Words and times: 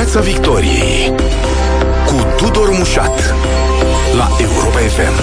Piața 0.00 0.20
Victoriei 0.20 1.14
cu 2.06 2.14
Tudor 2.36 2.68
Mușat 2.78 3.34
la 4.16 4.28
Europa 4.40 4.78
FM. 4.78 5.16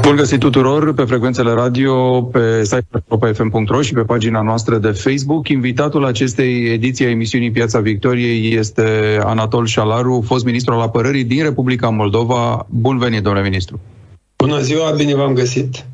Bun 0.00 0.16
găsit 0.16 0.38
tuturor 0.38 0.94
pe 0.94 1.02
frecvențele 1.02 1.52
radio, 1.52 2.22
pe 2.22 2.64
site-ul 2.64 3.02
europa.fm.ro 3.08 3.82
și 3.82 3.92
pe 3.92 4.00
pagina 4.00 4.42
noastră 4.42 4.78
de 4.78 4.90
Facebook. 4.90 5.48
Invitatul 5.48 6.04
acestei 6.04 6.72
ediții 6.72 7.04
a 7.04 7.10
emisiunii 7.10 7.50
Piața 7.50 7.80
Victoriei 7.80 8.56
este 8.56 9.18
Anatol 9.24 9.66
Șalaru, 9.66 10.24
fost 10.26 10.44
ministru 10.44 10.74
al 10.74 10.80
apărării 10.80 11.24
din 11.24 11.42
Republica 11.42 11.88
Moldova. 11.88 12.66
Bun 12.68 12.98
venit, 12.98 13.22
domnule 13.22 13.44
ministru! 13.44 13.80
Bună 14.36 14.60
ziua, 14.60 14.90
bine 14.90 15.14
v-am 15.14 15.32
găsit! 15.32 15.84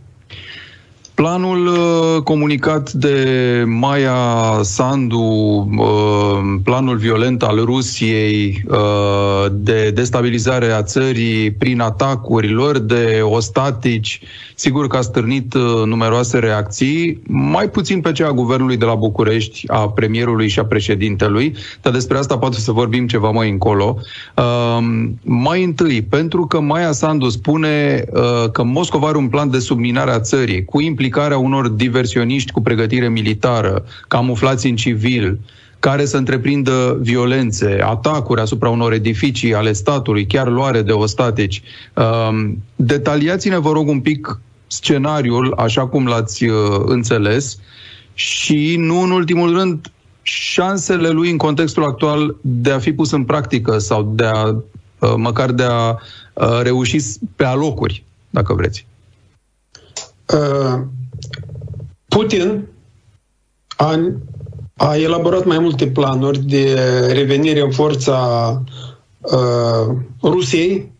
Planul 1.19 1.67
uh, 1.67 2.23
comunicat 2.23 2.93
de 2.93 3.65
Maia 3.67 4.15
Sandu, 4.63 5.19
uh, 5.19 6.61
planul 6.65 6.97
violent 6.97 7.43
al 7.43 7.65
Rusiei 7.65 8.65
uh, 8.69 9.47
de 9.53 9.91
destabilizare 9.91 10.73
a 10.73 10.83
țării 10.83 11.51
prin 11.51 11.81
atacuri 11.81 12.53
lor 12.53 12.79
de 12.79 13.21
ostatici, 13.23 14.21
sigur 14.55 14.87
că 14.87 14.97
a 14.97 15.01
stârnit 15.01 15.55
numeroase 15.85 16.39
reacții, 16.39 17.23
mai 17.27 17.69
puțin 17.71 18.01
pe 18.01 18.13
cea 18.13 18.27
a 18.27 18.33
guvernului 18.33 18.77
de 18.77 18.85
la 18.85 18.95
București, 18.95 19.69
a 19.69 19.89
premierului 19.89 20.49
și 20.49 20.59
a 20.59 20.65
președintelui, 20.65 21.55
dar 21.83 21.93
despre 21.93 22.19
asta 22.19 22.39
poate 22.39 22.57
să 22.57 22.73
vorbim 22.73 23.07
ceva 23.07 23.31
mai 23.31 23.51
încolo. 23.51 23.99
Mai 25.23 25.65
întâi, 25.65 26.03
pentru 26.03 26.47
că 26.47 26.61
Maia 26.61 26.93
Sandu 26.93 27.29
spune 27.29 28.05
că 28.53 28.63
Moscova 28.63 29.09
are 29.09 29.17
un 29.17 29.29
plan 29.29 29.51
de 29.51 29.59
subminare 29.59 30.11
a 30.11 30.21
țării, 30.21 30.65
cu 30.65 30.81
implicarea 30.81 31.07
implicarea 31.09 31.39
unor 31.39 31.69
diversioniști 31.69 32.53
cu 32.53 32.61
pregătire 32.63 33.09
militară, 33.09 33.85
camuflați 34.09 34.67
în 34.67 34.77
civil, 34.77 35.41
care 35.79 36.05
să 36.05 36.17
întreprindă 36.17 36.97
violențe, 37.01 37.79
atacuri 37.83 38.41
asupra 38.41 38.69
unor 38.69 38.93
edificii 38.93 39.55
ale 39.55 39.73
statului, 39.73 40.27
chiar 40.27 40.49
luare 40.49 40.83
de 40.83 40.93
ostatici. 40.93 41.63
Um, 41.95 42.63
detaliați-ne, 42.77 43.59
vă 43.59 43.73
rog, 43.73 43.89
un 43.89 44.01
pic 44.01 44.41
scenariul, 44.67 45.55
așa 45.57 45.87
cum 45.87 46.07
l-ați 46.07 46.45
uh, 46.45 46.55
înțeles, 46.85 47.59
și 48.15 48.77
nu 48.79 49.01
în 49.01 49.11
ultimul 49.11 49.59
rând 49.59 49.91
șansele 50.23 51.09
lui 51.09 51.31
în 51.31 51.37
contextul 51.37 51.85
actual 51.85 52.37
de 52.41 52.71
a 52.71 52.79
fi 52.79 52.93
pus 52.93 53.11
în 53.11 53.25
practică 53.25 53.79
sau 53.79 54.13
de 54.15 54.25
a, 54.25 54.45
uh, 54.45 55.15
măcar 55.17 55.53
de 55.53 55.65
a 55.65 55.91
uh, 55.91 56.61
reuși 56.63 56.99
pe 57.37 57.45
alocuri, 57.45 58.05
dacă 58.31 58.55
vreți. 58.55 58.87
Uh, 60.35 60.83
Putin 62.09 62.69
a, 63.77 64.15
a 64.77 64.97
elaborat 64.97 65.45
mai 65.45 65.59
multe 65.59 65.87
planuri 65.87 66.39
de 66.39 66.75
revenire 67.13 67.61
în 67.61 67.71
forța 67.71 68.19
uh, 69.21 69.97
Rusiei 70.23 70.97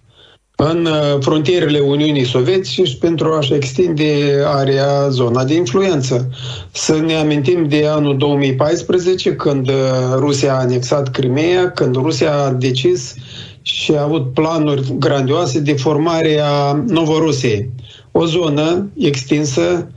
în 0.57 0.87
uh, 0.87 1.17
frontierele 1.21 1.79
Uniunii 1.79 2.25
Sovietice 2.25 2.85
și 2.85 2.99
pentru 2.99 3.33
a-și 3.33 3.55
extinde 3.55 4.43
area, 4.45 5.09
zona 5.09 5.45
de 5.45 5.55
influență. 5.55 6.31
Să 6.73 6.97
ne 6.97 7.15
amintim 7.15 7.69
de 7.69 7.87
anul 7.87 8.17
2014, 8.17 9.35
când 9.37 9.69
uh, 9.69 9.75
Rusia 10.15 10.53
a 10.53 10.61
anexat 10.61 11.11
Crimea, 11.11 11.71
când 11.71 11.95
Rusia 11.95 12.35
a 12.35 12.51
decis 12.51 13.15
și 13.63 13.93
a 13.93 14.03
avut 14.03 14.33
planuri 14.33 14.95
grandioase 14.99 15.61
de 15.61 15.73
formare 15.73 16.41
a 16.41 16.73
Novorusiei. 16.87 17.71
O 18.13 18.27
zonă 18.27 18.89
extinsă 18.99 19.91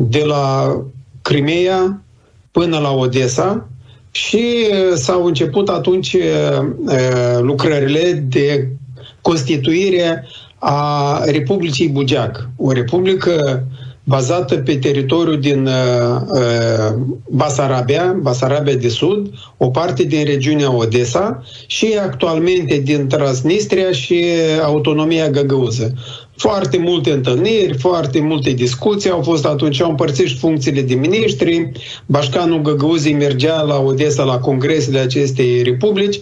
de 0.00 0.24
la 0.24 0.76
Crimea 1.22 2.02
până 2.50 2.78
la 2.78 2.90
Odessa 2.90 3.68
și 4.10 4.66
s-au 4.94 5.24
început 5.24 5.68
atunci 5.68 6.16
lucrările 7.40 8.12
de 8.12 8.68
constituire 9.20 10.26
a 10.58 11.22
Republicii 11.24 11.88
Bugeac, 11.88 12.48
o 12.56 12.72
republică 12.72 13.66
bazată 14.08 14.56
pe 14.56 14.76
teritoriul 14.76 15.40
din 15.40 15.66
uh, 15.66 16.94
Basarabia, 17.30 18.16
Basarabia 18.20 18.74
de 18.74 18.88
Sud, 18.88 19.30
o 19.56 19.68
parte 19.68 20.02
din 20.02 20.24
regiunea 20.24 20.76
Odessa 20.76 21.42
și 21.66 21.98
actualmente 22.02 22.76
din 22.76 23.08
Transnistria 23.08 23.92
și 23.92 24.24
autonomia 24.62 25.28
găgăuză. 25.28 25.94
Foarte 26.38 26.78
multe 26.78 27.12
întâlniri, 27.12 27.78
foarte 27.78 28.20
multe 28.20 28.50
discuții 28.50 29.10
au 29.10 29.22
fost 29.22 29.46
atunci, 29.46 29.80
au 29.80 29.90
împărțit 29.90 30.26
și 30.26 30.36
funcțiile 30.38 30.80
de 30.80 30.94
miniștri. 30.94 31.72
Bașcanul 32.06 32.62
Găgăuzii 32.62 33.12
mergea 33.12 33.60
la 33.62 33.78
Odessa 33.80 34.22
la 34.22 34.38
congresele 34.38 34.98
acestei 34.98 35.62
republici. 35.62 36.20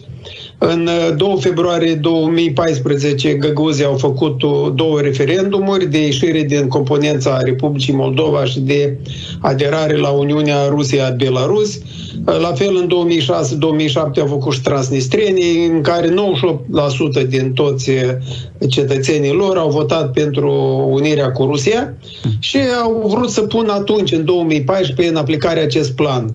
În 0.59 0.89
2 1.17 1.28
uh, 1.33 1.39
februarie 1.41 1.94
2014, 1.94 3.34
găgăuzii 3.34 3.84
au 3.84 3.97
făcut 3.97 4.43
două 4.75 5.00
referendumuri 5.00 5.87
de 5.87 6.03
ieșire 6.03 6.43
din 6.43 6.69
componența 6.69 7.41
Republicii 7.41 7.93
Moldova 7.93 8.44
și 8.44 8.61
de 8.61 8.99
aderare 9.41 9.97
la 9.97 10.09
Uniunea 10.09 10.67
Rusia-Belarus. 10.69 11.75
Uh, 11.75 12.41
la 12.41 12.53
fel, 12.55 12.77
în 12.77 12.89
2006-2007 12.89 13.94
au 14.21 14.27
făcut 14.27 14.53
și 14.53 14.61
transnistrenii, 14.61 15.67
în 15.67 15.81
care 15.81 16.15
98% 17.25 17.28
din 17.28 17.53
toți 17.53 17.91
uh, 17.91 18.69
cetățenii 18.69 19.33
lor 19.33 19.56
au 19.56 19.71
votat 19.71 20.12
pentru 20.12 20.50
unirea 20.91 21.33
cu 21.33 21.44
Rusia 21.44 21.94
și 22.38 22.59
au 22.83 23.05
vrut 23.06 23.31
să 23.31 23.41
pună 23.41 23.73
atunci, 23.73 24.12
în 24.12 24.25
2014, 24.25 25.15
în 25.15 25.21
aplicare 25.21 25.61
acest 25.61 25.93
plan 25.93 26.34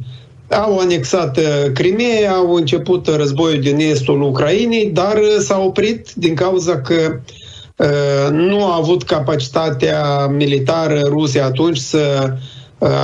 au 0.52 0.78
anexat 0.78 1.38
uh, 1.38 1.72
Crimea, 1.74 2.32
au 2.32 2.54
început 2.54 3.08
războiul 3.08 3.62
din 3.62 3.80
estul 3.80 4.22
Ucrainei, 4.22 4.90
dar 4.94 5.18
uh, 5.18 5.38
s-a 5.40 5.60
oprit 5.60 6.12
din 6.14 6.36
cauza 6.36 6.82
că 6.82 7.20
uh, 7.76 8.32
nu 8.32 8.66
a 8.66 8.76
avut 8.76 9.04
capacitatea 9.04 10.28
militară 10.28 11.02
Rusia 11.08 11.46
atunci 11.46 11.78
să 11.78 12.34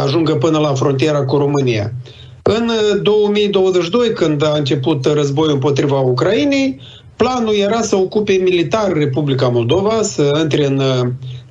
ajungă 0.04 0.36
până 0.36 0.58
la 0.58 0.74
frontiera 0.74 1.24
cu 1.24 1.38
România. 1.38 1.94
În 2.42 2.72
2022, 3.04 4.14
când 4.14 4.44
a 4.46 4.54
început 4.58 5.06
războiul 5.06 5.54
împotriva 5.54 6.00
Ucrainei, 6.00 6.80
planul 7.16 7.56
era 7.56 7.82
să 7.82 7.96
ocupe 7.96 8.34
militar 8.44 8.94
Republica 8.94 9.48
Moldova, 9.48 10.02
să 10.02 10.40
intre 10.42 10.66
în 10.66 10.82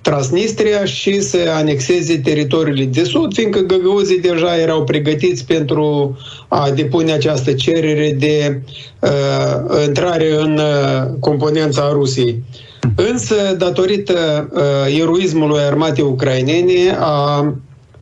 Transnistria 0.06 0.84
și 0.84 1.20
să 1.20 1.38
anexeze 1.54 2.18
teritoriile 2.18 2.84
de 2.84 3.04
sud, 3.04 3.34
fiindcă 3.34 3.60
găgăuzii 3.60 4.20
deja 4.20 4.56
erau 4.60 4.84
pregătiți 4.84 5.44
pentru 5.44 6.18
a 6.48 6.70
depune 6.70 7.12
această 7.12 7.52
cerere 7.52 8.16
de 8.18 8.62
uh, 9.00 9.84
intrare 9.86 10.34
în 10.34 10.58
uh, 10.58 11.18
componența 11.20 11.90
Rusiei. 11.92 12.42
Însă, 12.96 13.34
datorită 13.58 14.48
uh, 14.52 15.00
eroismului 15.00 15.60
armatei 15.60 16.04
ucrainene, 16.04 16.96
a 16.98 17.40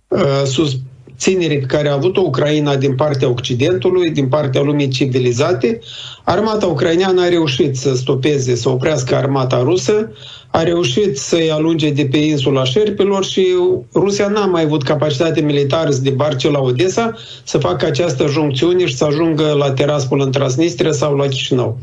uh, 0.09 0.43
sus, 0.45 0.77
ținerii 1.19 1.59
pe 1.59 1.67
care 1.67 1.89
a 1.89 1.93
avut-o 1.93 2.21
Ucraina 2.21 2.77
din 2.77 2.95
partea 2.95 3.29
Occidentului, 3.29 4.11
din 4.11 4.29
partea 4.29 4.63
lumii 4.63 4.89
civilizate, 4.89 5.81
armata 6.25 6.67
ucraineană 6.67 7.21
a 7.21 7.29
reușit 7.29 7.77
să 7.77 7.95
stopeze, 7.95 8.55
să 8.55 8.69
oprească 8.69 9.15
armata 9.15 9.63
rusă, 9.63 10.13
a 10.57 10.63
reușit 10.63 11.19
să-i 11.19 11.51
alunge 11.51 11.91
de 11.91 12.07
pe 12.11 12.17
insula 12.17 12.65
Șerpilor 12.65 13.25
și 13.25 13.47
Rusia 13.95 14.29
n-a 14.29 14.47
mai 14.47 14.63
avut 14.63 14.83
capacitate 14.83 15.41
militară 15.41 15.91
să 15.91 16.01
debarce 16.01 16.51
la 16.51 16.61
Odessa, 16.61 17.15
să 17.45 17.59
facă 17.59 17.87
această 17.87 18.27
juncțiune 18.27 18.87
și 18.87 18.97
să 18.97 19.05
ajungă 19.05 19.55
la 19.59 19.73
Teraspol 19.73 20.21
în 20.21 20.31
Transnistria 20.31 20.93
sau 20.93 21.17
la 21.17 21.27
Chișinău. 21.27 21.79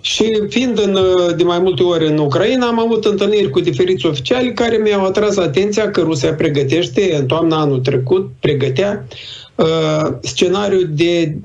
Și 0.00 0.42
fiind 0.48 0.78
în, 0.78 0.98
de 1.36 1.42
mai 1.42 1.58
multe 1.58 1.82
ori 1.82 2.06
în 2.06 2.18
Ucraina, 2.18 2.66
am 2.66 2.80
avut 2.80 3.04
întâlniri 3.04 3.50
cu 3.50 3.60
diferiți 3.60 4.06
oficiali 4.06 4.52
care 4.52 4.76
mi-au 4.76 5.04
atras 5.04 5.36
atenția 5.36 5.90
că 5.90 6.00
Rusia 6.00 6.34
pregătește, 6.34 7.16
în 7.18 7.26
toamna 7.26 7.60
anul 7.60 7.78
trecut, 7.78 8.30
pregătea 8.40 9.06
uh, 9.54 10.12
scenariul 10.20 10.88
de 10.90 11.36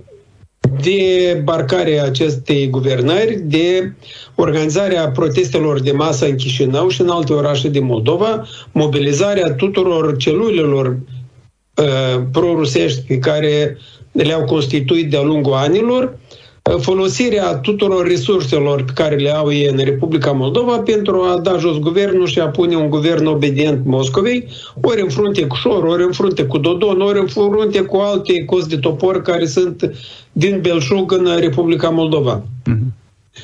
debarcarea 0.82 2.04
acestei 2.04 2.70
guvernări, 2.70 3.40
de 3.44 3.94
organizarea 4.36 5.10
protestelor 5.10 5.82
de 5.82 5.92
masă 5.92 6.26
în 6.26 6.36
Chișinău 6.36 6.90
și 6.90 7.02
în 7.02 7.10
alte 7.10 7.34
orașe 7.34 7.70
din 7.70 7.86
Moldova, 7.86 8.46
mobilizarea 8.72 9.54
tuturor 9.54 10.18
celulelor 10.18 10.86
uh, 10.88 12.24
pro-rusești 12.32 13.02
pe 13.08 13.18
care 13.18 13.78
le-au 14.12 14.46
constituit 14.46 15.10
de-a 15.10 15.22
lungul 15.22 15.54
anilor, 15.54 16.04
uh, 16.04 16.45
folosirea 16.80 17.56
tuturor 17.56 18.08
resurselor 18.08 18.84
pe 18.84 18.92
care 18.96 19.16
le 19.16 19.30
au 19.30 19.52
ei 19.52 19.68
în 19.68 19.78
Republica 19.78 20.32
Moldova 20.32 20.80
pentru 20.80 21.22
a 21.22 21.40
da 21.40 21.58
jos 21.58 21.78
guvernul 21.80 22.28
și 22.28 22.40
a 22.40 22.48
pune 22.48 22.76
un 22.76 22.90
guvern 22.90 23.26
obedient 23.26 23.86
Moscovei, 23.86 24.48
ori 24.82 25.02
în 25.02 25.10
frunte 25.10 25.46
cu 25.48 25.56
Șor, 25.56 25.84
ori 25.84 26.04
în 26.04 26.12
frunte 26.12 26.44
cu 26.44 26.58
Dodon, 26.58 27.02
ori 27.02 27.20
în 27.20 27.28
frunte 27.28 27.82
cu 27.82 27.98
alte 27.98 28.46
cozi 28.46 28.70
de 28.70 28.78
topor 28.78 29.22
care 29.22 29.46
sunt 29.46 29.92
din 30.32 30.60
Belșug 30.62 31.12
în 31.12 31.38
Republica 31.40 31.90
Moldova. 31.90 32.44
Mm-hmm. 32.70 32.94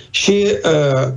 Și 0.09 0.45
uh, 0.63 1.13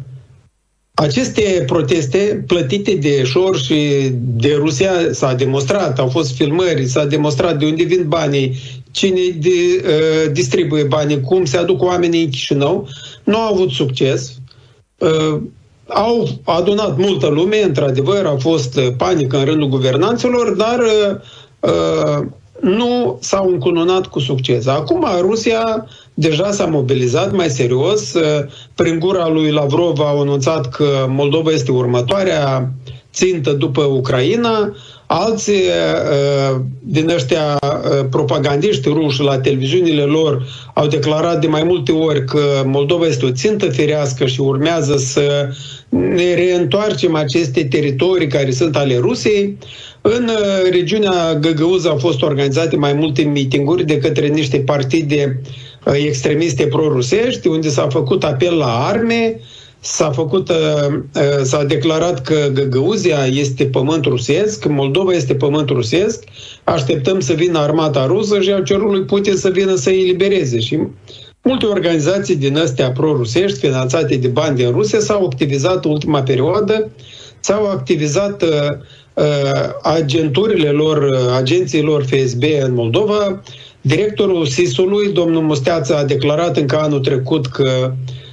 aceste 0.95 1.65
proteste 1.67 2.45
plătite 2.47 2.95
de 2.95 3.25
Șor 3.25 3.59
și 3.59 4.11
de 4.12 4.55
Rusia 4.57 4.93
s-a 5.11 5.35
demonstrat, 5.35 5.99
au 5.99 6.09
fost 6.09 6.35
filmări, 6.35 6.87
s-a 6.87 7.05
demonstrat 7.05 7.59
de 7.59 7.65
unde 7.65 7.85
vin 7.85 8.05
banii, 8.09 8.57
cine 8.94 9.20
de, 9.41 9.85
uh, 9.85 10.32
distribuie 10.32 10.82
banii, 10.82 11.20
cum 11.20 11.44
se 11.44 11.56
aduc 11.56 11.82
oamenii 11.82 12.25
în 12.25 12.31
Chișinău, 12.31 12.88
nu 13.25 13.37
au 13.37 13.52
avut 13.52 13.70
succes. 13.70 14.38
Uh, 14.99 15.41
au 15.88 16.29
adunat 16.44 16.99
multă 16.99 17.26
lume, 17.26 17.62
într-adevăr, 17.62 18.26
a 18.26 18.37
fost 18.37 18.81
panică 18.96 19.38
în 19.38 19.44
rândul 19.44 19.69
guvernanților, 19.69 20.50
dar 20.50 20.79
uh, 20.79 21.17
uh, 21.61 22.26
nu 22.61 23.19
s-au 23.20 23.49
încununat 23.49 24.06
cu 24.06 24.19
succes. 24.19 24.67
Acum 24.67 25.06
Rusia 25.20 25.87
deja 26.14 26.50
s-a 26.50 26.67
mobilizat 26.67 27.32
mai 27.32 27.50
serios. 27.50 28.14
Uh, 28.14 28.23
prin 28.75 28.99
gura 28.99 29.29
lui 29.29 29.50
Lavrov 29.50 30.00
a 30.00 30.19
anunțat 30.19 30.69
că 30.69 31.06
Moldova 31.08 31.50
este 31.50 31.70
următoarea 31.70 32.73
țintă 33.12 33.52
după 33.52 33.82
Ucraina. 33.82 34.75
Alții 35.06 35.62
uh, 35.62 36.61
din 36.81 37.09
ăștia 37.09 37.59
uh, 37.62 38.06
propagandiști 38.11 38.89
ruși 38.89 39.21
la 39.21 39.39
televiziunile 39.39 40.03
lor 40.03 40.47
au 40.75 40.87
declarat 40.87 41.41
de 41.41 41.47
mai 41.47 41.62
multe 41.62 41.93
ori 41.93 42.25
că 42.25 42.62
Moldova 42.65 43.06
este 43.06 43.25
o 43.25 43.31
țintă 43.31 43.69
firească 43.69 44.27
și 44.27 44.41
urmează 44.41 44.97
să 44.97 45.49
ne 45.89 46.35
reîntoarcem 46.35 47.15
aceste 47.15 47.65
teritorii 47.65 48.27
care 48.27 48.51
sunt 48.51 48.77
ale 48.77 48.97
Rusiei. 48.99 49.59
În 50.01 50.31
regiunea 50.71 51.35
Găgăuz 51.35 51.87
au 51.87 51.97
fost 51.97 52.23
organizate 52.23 52.77
mai 52.77 52.93
multe 52.93 53.23
mitinguri 53.23 53.85
de 53.85 53.99
către 53.99 54.27
niște 54.27 54.59
partide 54.59 55.41
extremiste 55.93 56.67
pro-rusești, 56.67 57.49
unde 57.49 57.69
s-a 57.69 57.89
făcut 57.89 58.25
apel 58.25 58.57
la 58.57 58.87
arme, 58.87 59.41
s-a, 59.85 60.11
făcut, 60.11 60.49
uh, 60.49 60.95
uh, 61.15 61.43
s-a 61.43 61.65
declarat 61.65 62.23
că 62.23 62.51
Găgăuzia 62.53 63.27
este 63.27 63.65
pământ 63.65 64.05
rusesc, 64.05 64.67
Moldova 64.67 65.13
este 65.13 65.35
pământ 65.35 65.69
rusesc, 65.69 66.25
așteptăm 66.65 67.21
să 67.21 67.33
vină 67.33 67.59
armata 67.59 68.07
rusă 68.07 68.41
și 68.41 68.53
au 68.53 68.63
cerut 68.63 68.91
lui 68.91 69.03
Putin 69.03 69.37
să 69.37 69.49
vină 69.49 69.75
să 69.75 69.89
îi 69.89 70.01
elibereze. 70.01 70.61
Și 70.61 70.79
multe 71.43 71.67
organizații 71.67 72.37
din 72.37 72.57
astea 72.57 72.91
pro-rusești, 72.91 73.59
finanțate 73.59 74.17
de 74.17 74.29
bani 74.29 74.57
din 74.57 74.71
Rusia, 74.71 74.99
s-au 74.99 75.25
activizat 75.25 75.85
în 75.85 75.91
ultima 75.91 76.23
perioadă, 76.23 76.91
s-au 77.41 77.71
activizat 77.71 78.43
uh, 78.43 78.49
uh, 79.15 79.25
agenturile 79.83 80.69
lor, 80.69 81.03
uh, 81.03 81.37
agenții 81.37 81.83
lor 81.83 82.05
FSB 82.05 82.43
în 82.63 82.75
Moldova, 82.75 83.43
Directorul 83.81 84.47
SIS-ului, 84.47 85.13
domnul 85.13 85.43
Musteață, 85.43 85.97
a 85.97 86.05
declarat 86.05 86.57
încă 86.57 86.77
anul 86.77 87.01
trecut 87.01 87.47
că 87.47 87.93
uh, 87.93 88.24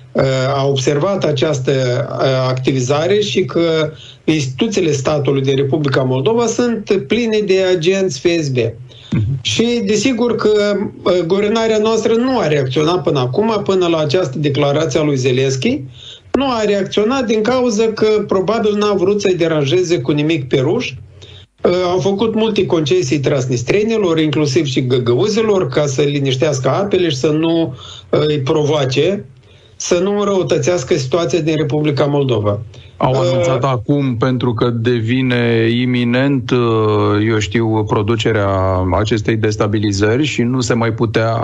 a 0.56 0.68
observat 0.68 1.24
această 1.24 1.72
uh, 1.72 2.26
activizare 2.48 3.20
și 3.20 3.46
că 3.46 3.92
instituțiile 4.24 4.92
statului 4.92 5.42
din 5.42 5.56
Republica 5.56 6.02
Moldova 6.02 6.46
sunt 6.46 7.04
pline 7.08 7.40
de 7.40 7.62
agenți 7.76 8.20
FSB. 8.20 8.58
Uh-huh. 8.58 9.42
Și 9.42 9.82
desigur 9.86 10.36
că 10.36 10.78
uh, 11.04 11.20
guvernarea 11.26 11.78
noastră 11.78 12.14
nu 12.14 12.40
a 12.40 12.48
reacționat 12.48 13.04
până 13.04 13.20
acum, 13.20 13.62
până 13.64 13.88
la 13.88 13.98
această 13.98 14.38
declarație 14.38 15.00
a 15.00 15.04
lui 15.04 15.16
Zelensky, 15.16 15.82
nu 16.32 16.52
a 16.52 16.64
reacționat 16.66 17.26
din 17.26 17.42
cauza 17.42 17.86
că 17.86 18.08
probabil 18.28 18.76
n-a 18.76 18.94
vrut 18.94 19.22
să-i 19.22 19.36
deranjeze 19.36 20.00
cu 20.00 20.12
nimic 20.12 20.48
pe 20.48 20.60
ruși, 20.60 20.98
Uh, 21.64 21.72
au 21.90 22.00
făcut 22.00 22.36
multe 22.36 22.66
concesii 22.66 23.20
transnistrenilor, 23.20 24.20
inclusiv 24.20 24.66
și 24.66 24.88
găgăuzilor, 24.88 25.68
ca 25.68 25.86
să 25.86 26.02
liniștească 26.02 26.70
apele 26.70 27.10
și 27.10 27.16
să 27.16 27.28
nu 27.28 27.76
uh, 28.10 28.20
îi 28.28 28.40
provoace, 28.40 29.26
să 29.82 30.00
nu 30.00 30.20
înrăutățească 30.20 30.96
situația 30.96 31.42
din 31.42 31.56
Republica 31.56 32.06
Moldova. 32.06 32.60
Au 32.98 33.12
uh, 33.12 33.20
anunțat 33.22 33.64
uh, 33.64 33.70
acum, 33.70 34.18
pentru 34.18 34.54
că 34.54 34.70
devine 34.70 35.68
iminent, 35.70 36.52
eu 37.28 37.40
știu, 37.40 37.84
producerea 37.84 38.50
acestei 39.00 39.36
destabilizări 39.36 40.24
și 40.24 40.42
nu 40.42 40.60
se 40.60 40.74
mai 40.74 40.94
putea 40.94 41.36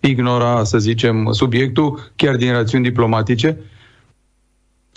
ignora, 0.00 0.64
să 0.64 0.78
zicem, 0.78 1.28
subiectul, 1.32 2.12
chiar 2.16 2.36
din 2.36 2.52
rațiuni 2.52 2.84
diplomatice, 2.84 3.58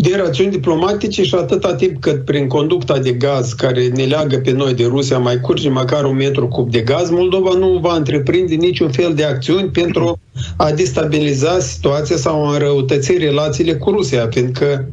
de 0.03 0.15
rațiuni 0.15 0.51
diplomatice 0.51 1.23
și 1.23 1.35
atâta 1.35 1.75
timp 1.75 2.01
cât 2.01 2.25
prin 2.25 2.47
conducta 2.47 2.97
de 2.99 3.11
gaz 3.11 3.53
care 3.53 3.87
ne 3.87 4.03
leagă 4.03 4.37
pe 4.37 4.51
noi 4.51 4.73
de 4.73 4.85
Rusia 4.85 5.17
mai 5.17 5.39
curge 5.39 5.69
măcar 5.69 6.03
un 6.03 6.15
metru 6.15 6.47
cub 6.47 6.71
de 6.71 6.79
gaz, 6.79 7.09
Moldova 7.09 7.53
nu 7.57 7.79
va 7.81 7.95
întreprinde 7.95 8.55
niciun 8.55 8.91
fel 8.91 9.13
de 9.13 9.23
acțiuni 9.23 9.67
pentru 9.69 10.19
a 10.57 10.71
destabiliza 10.71 11.59
situația 11.59 12.17
sau 12.17 12.45
a 12.45 12.53
înrăutăți 12.53 13.17
relațiile 13.17 13.75
cu 13.75 13.91
Rusia, 13.91 14.27
fiindcă 14.31 14.89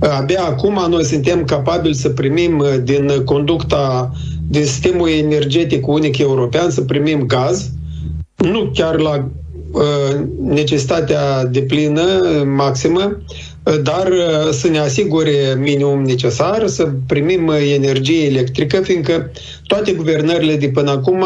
uh, 0.00 0.08
abia 0.08 0.42
acum 0.44 0.86
noi 0.88 1.04
suntem 1.04 1.44
capabili 1.44 1.94
să 1.94 2.08
primim 2.08 2.58
uh, 2.58 2.74
din 2.82 3.22
conducta 3.24 4.12
din 4.48 4.64
sistemul 4.64 5.08
energetic 5.08 5.86
unic 5.86 6.18
european, 6.18 6.70
să 6.70 6.80
primim 6.80 7.26
gaz, 7.26 7.70
nu 8.36 8.70
chiar 8.74 8.98
la 8.98 9.28
uh, 9.72 10.20
necesitatea 10.40 11.44
de 11.44 11.60
plină, 11.60 12.02
maximă, 12.56 13.16
dar 13.82 14.06
uh, 14.06 14.50
să 14.50 14.68
ne 14.68 14.78
asigure 14.78 15.56
minimum 15.58 16.02
necesar, 16.02 16.66
să 16.66 16.90
primim 17.06 17.46
uh, 17.46 17.72
energie 17.74 18.24
electrică, 18.24 18.80
fiindcă 18.80 19.30
toate 19.66 19.92
guvernările 19.92 20.56
de 20.56 20.68
până 20.68 20.90
acum 20.90 21.24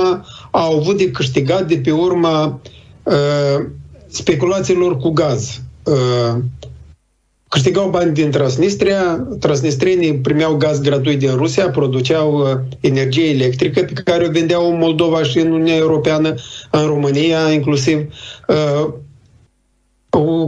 au 0.50 0.76
avut 0.76 0.96
de 0.96 1.10
câștigat 1.10 1.68
de 1.68 1.76
pe 1.76 1.90
urma 1.90 2.60
uh, 3.02 3.64
speculațiilor 4.08 4.96
cu 4.96 5.10
gaz. 5.10 5.60
Uh, 5.84 6.42
câștigau 7.48 7.88
bani 7.88 8.12
din 8.12 8.30
Transnistria, 8.30 9.26
transnistrenii 9.40 10.14
primeau 10.14 10.54
gaz 10.54 10.80
gratuit 10.80 11.18
din 11.18 11.34
Rusia, 11.34 11.70
produceau 11.70 12.38
uh, 12.38 12.46
energie 12.80 13.28
electrică 13.28 13.80
pe 13.80 13.92
care 14.04 14.26
o 14.26 14.30
vendeau 14.30 14.70
în 14.70 14.78
Moldova 14.78 15.22
și 15.22 15.38
în 15.38 15.46
Uniunea 15.46 15.76
Europeană, 15.76 16.34
în 16.70 16.86
România 16.86 17.50
inclusiv. 17.52 17.98
Uh, 18.48 18.92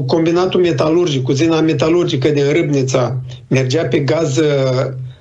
combinatul 0.06 0.60
metalurgic, 0.60 1.28
uzina 1.28 1.60
metalurgică 1.60 2.28
din 2.28 2.52
Râbnița 2.52 3.20
mergea 3.48 3.84
pe 3.84 3.98
gaz 3.98 4.36
uh, 4.36 4.46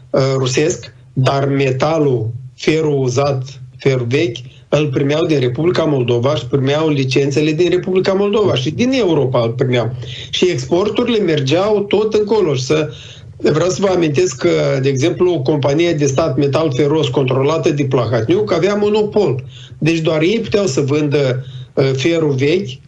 uh, 0.10 0.22
rusesc, 0.38 0.94
dar 1.14 1.48
metalul, 1.48 2.30
ferul 2.56 3.02
uzat, 3.02 3.62
ferul 3.78 4.06
vechi, 4.10 4.38
îl 4.70 4.88
primeau 4.88 5.26
din 5.26 5.40
Republica 5.40 5.84
Moldova 5.84 6.36
și 6.36 6.46
primeau 6.46 6.90
licențele 6.90 7.52
din 7.52 7.70
Republica 7.70 8.14
Moldova 8.14 8.56
și 8.56 8.72
din 8.72 8.92
Europa 8.92 9.42
îl 9.42 9.52
primeau. 9.52 9.96
Și 10.30 10.50
exporturile 10.50 11.20
mergeau 11.20 11.80
tot 11.80 12.14
încolo 12.14 12.54
și 12.54 12.64
să 12.64 12.90
Vreau 13.40 13.70
să 13.70 13.78
vă 13.82 13.88
amintesc 13.88 14.38
că, 14.38 14.80
de 14.82 14.90
exemplu, 14.90 15.42
compania 15.42 15.94
de 15.94 16.06
stat 16.06 16.38
metal 16.38 16.72
feros 16.76 17.08
controlată 17.08 17.70
de 17.70 17.86
Plahatniuc 17.86 18.54
avea 18.54 18.76
monopol. 18.76 19.44
Deci 19.78 20.00
doar 20.00 20.22
ei 20.22 20.40
puteau 20.40 20.66
să 20.66 20.82
vândă 20.82 21.46
uh, 21.74 21.92
ferul 21.96 22.32
vechi 22.32 22.70
Uh, 22.70 22.87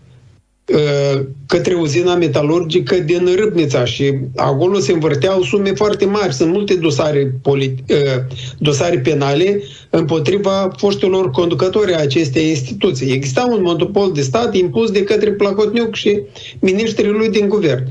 către 1.47 1.73
uzina 1.73 2.15
metalurgică 2.15 2.95
din 2.95 3.29
Râbnița 3.35 3.85
și 3.85 4.13
acolo 4.35 4.79
se 4.79 4.91
învârteau 4.91 5.41
sume 5.41 5.71
foarte 5.71 6.05
mari. 6.05 6.33
Sunt 6.33 6.51
multe 6.51 6.75
dosare, 6.75 7.33
politi- 7.41 7.83
uh, 7.89 8.21
dosare 8.57 8.99
penale 8.99 9.61
împotriva 9.89 10.71
foștilor 10.77 11.31
conducători 11.31 11.93
a 11.93 11.99
acestei 11.99 12.49
instituții. 12.49 13.11
Exista 13.11 13.47
un 13.51 13.61
monopol 13.61 14.11
de 14.11 14.21
stat 14.21 14.55
impus 14.55 14.91
de 14.91 15.03
către 15.03 15.31
Placotniuc 15.31 15.95
și 15.95 16.21
ministrii 16.59 17.09
lui 17.09 17.29
din 17.29 17.47
guvern. 17.47 17.83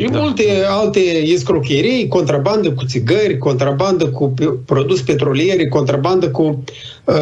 Și 0.00 0.06
da. 0.06 0.18
multe 0.18 0.44
alte 0.68 1.00
escrocherii, 1.22 2.08
contrabandă 2.08 2.72
cu 2.72 2.84
țigări, 2.84 3.38
contrabandă 3.38 4.06
cu 4.06 4.34
produs 4.66 5.00
petroliere, 5.00 5.68
contrabandă 5.68 6.30
cu 6.30 6.64
uh, 7.04 7.14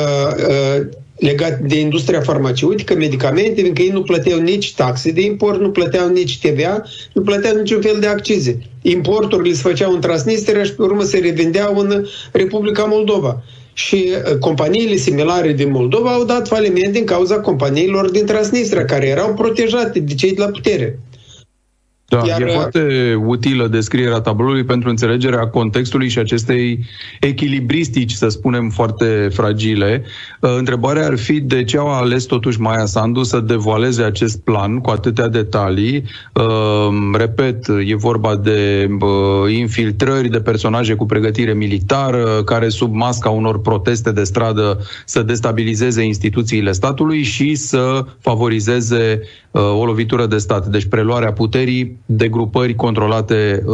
uh, 0.49 0.87
legat 1.19 1.59
de 1.59 1.81
industria 1.81 2.21
farmaceutică, 2.21 2.95
medicamente, 2.95 3.61
fiindcă 3.61 3.83
ei 3.83 3.89
nu 3.89 4.03
plăteau 4.03 4.41
nici 4.41 4.75
taxe 4.75 5.11
de 5.11 5.21
import, 5.21 5.61
nu 5.61 5.71
plăteau 5.71 6.09
nici 6.09 6.39
TVA, 6.39 6.83
nu 7.13 7.23
plăteau 7.23 7.57
niciun 7.57 7.81
fel 7.81 7.97
de 8.01 8.07
accize. 8.07 8.59
Importurile 8.83 9.55
se 9.55 9.63
făceau 9.63 9.93
în 9.93 10.01
Transnistria 10.01 10.63
și 10.63 10.75
pe 10.75 10.83
urmă 10.83 11.03
se 11.03 11.19
revindeau 11.19 11.77
în 11.77 12.07
Republica 12.33 12.85
Moldova. 12.85 13.43
Și 13.73 14.09
uh, 14.11 14.39
companiile 14.39 14.97
similare 14.97 15.53
din 15.53 15.71
Moldova 15.71 16.13
au 16.13 16.25
dat 16.25 16.49
faliment 16.49 16.93
din 16.93 17.05
cauza 17.05 17.41
companiilor 17.41 18.11
din 18.11 18.27
Transnistria, 18.27 18.85
care 18.85 19.07
erau 19.07 19.35
protejate 19.35 19.99
de 19.99 20.15
cei 20.15 20.35
de 20.35 20.41
la 20.41 20.49
putere. 20.49 20.99
Da, 22.13 22.23
Iar... 22.27 22.41
e 22.41 22.47
foarte 22.47 23.15
utilă 23.27 23.67
descrierea 23.67 24.21
tabloului 24.21 24.65
pentru 24.65 24.89
înțelegerea 24.89 25.47
contextului 25.47 26.09
și 26.09 26.19
acestei 26.19 26.85
echilibristici, 27.21 28.13
să 28.13 28.29
spunem, 28.29 28.69
foarte 28.69 29.29
fragile. 29.33 30.05
Uh, 30.41 30.55
întrebarea 30.59 31.07
ar 31.07 31.19
fi 31.19 31.41
de 31.41 31.65
ce 31.65 31.79
au 31.79 31.93
ales 31.93 32.25
totuși 32.25 32.61
Maia 32.61 32.85
Sandu 32.85 33.23
să 33.23 33.41
devoaleze 33.41 34.03
acest 34.03 34.41
plan 34.41 34.79
cu 34.79 34.91
atâtea 34.91 35.29
detalii. 35.29 36.05
Uh, 36.35 36.89
repet, 37.19 37.67
e 37.87 37.95
vorba 37.95 38.37
de 38.37 38.89
uh, 39.01 39.55
infiltrări 39.55 40.29
de 40.29 40.41
personaje 40.41 40.95
cu 40.95 41.07
pregătire 41.07 41.55
militară, 41.55 42.43
care 42.45 42.69
sub 42.69 42.95
masca 42.95 43.31
unor 43.31 43.61
proteste 43.61 44.11
de 44.11 44.23
stradă 44.23 44.81
să 45.05 45.23
destabilizeze 45.23 46.03
instituțiile 46.03 46.73
statului 46.73 47.23
și 47.23 47.55
să 47.55 48.05
favorizeze 48.19 49.21
o 49.53 49.85
lovitură 49.85 50.27
de 50.27 50.39
stat. 50.39 50.67
Deci 50.67 50.85
preluarea 50.85 51.33
puterii 51.33 52.02
de 52.07 52.29
grupări 52.29 52.75
controlate 52.75 53.65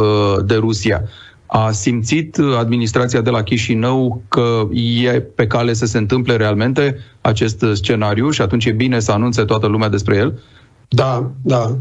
de 0.45 0.55
Rusia. 0.55 1.03
A 1.45 1.71
simțit 1.71 2.37
administrația 2.57 3.21
de 3.21 3.29
la 3.29 3.43
Chișinău 3.43 4.21
că 4.27 4.67
e 5.03 5.19
pe 5.19 5.47
cale 5.47 5.73
să 5.73 5.85
se 5.85 5.97
întâmple 5.97 6.35
realmente 6.35 6.97
acest 7.21 7.65
scenariu 7.73 8.29
și 8.29 8.41
atunci 8.41 8.65
e 8.65 8.71
bine 8.71 8.99
să 8.99 9.11
anunțe 9.11 9.43
toată 9.43 9.67
lumea 9.67 9.89
despre 9.89 10.15
el? 10.15 10.39
Da, 10.87 11.31
da. 11.41 11.75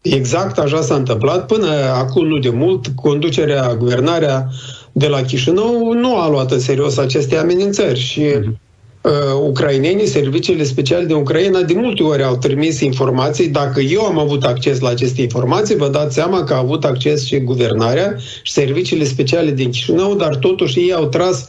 Exact 0.00 0.58
așa 0.58 0.80
s-a 0.80 0.94
întâmplat. 0.94 1.46
Până 1.46 1.66
acum, 1.94 2.26
nu 2.26 2.38
de 2.38 2.50
mult, 2.50 2.86
conducerea, 2.86 3.74
guvernarea 3.74 4.48
de 4.92 5.06
la 5.06 5.20
Chișinău 5.20 5.92
nu 5.92 6.16
a 6.16 6.28
luat 6.28 6.50
în 6.50 6.60
serios 6.60 6.98
aceste 6.98 7.36
amenințări 7.36 7.98
și 7.98 8.22
uh-huh. 8.22 8.65
Uh, 9.06 9.12
ucrainenii, 9.48 10.06
serviciile 10.06 10.64
speciale 10.64 11.04
de 11.04 11.14
Ucraina, 11.14 11.62
de 11.62 11.74
multe 11.76 12.02
ori 12.02 12.22
au 12.22 12.36
trimis 12.36 12.80
informații. 12.80 13.48
Dacă 13.48 13.80
eu 13.80 14.04
am 14.04 14.18
avut 14.18 14.44
acces 14.44 14.80
la 14.80 14.88
aceste 14.88 15.22
informații, 15.22 15.76
vă 15.76 15.88
dați 15.88 16.14
seama 16.14 16.44
că 16.44 16.54
a 16.54 16.58
avut 16.58 16.84
acces 16.84 17.24
și 17.24 17.38
guvernarea 17.38 18.16
și 18.42 18.52
serviciile 18.52 19.04
speciale 19.04 19.50
din 19.50 19.70
Chișinău, 19.70 20.14
dar 20.14 20.36
totuși 20.36 20.78
ei 20.78 20.92
au 20.92 21.06
tras 21.06 21.48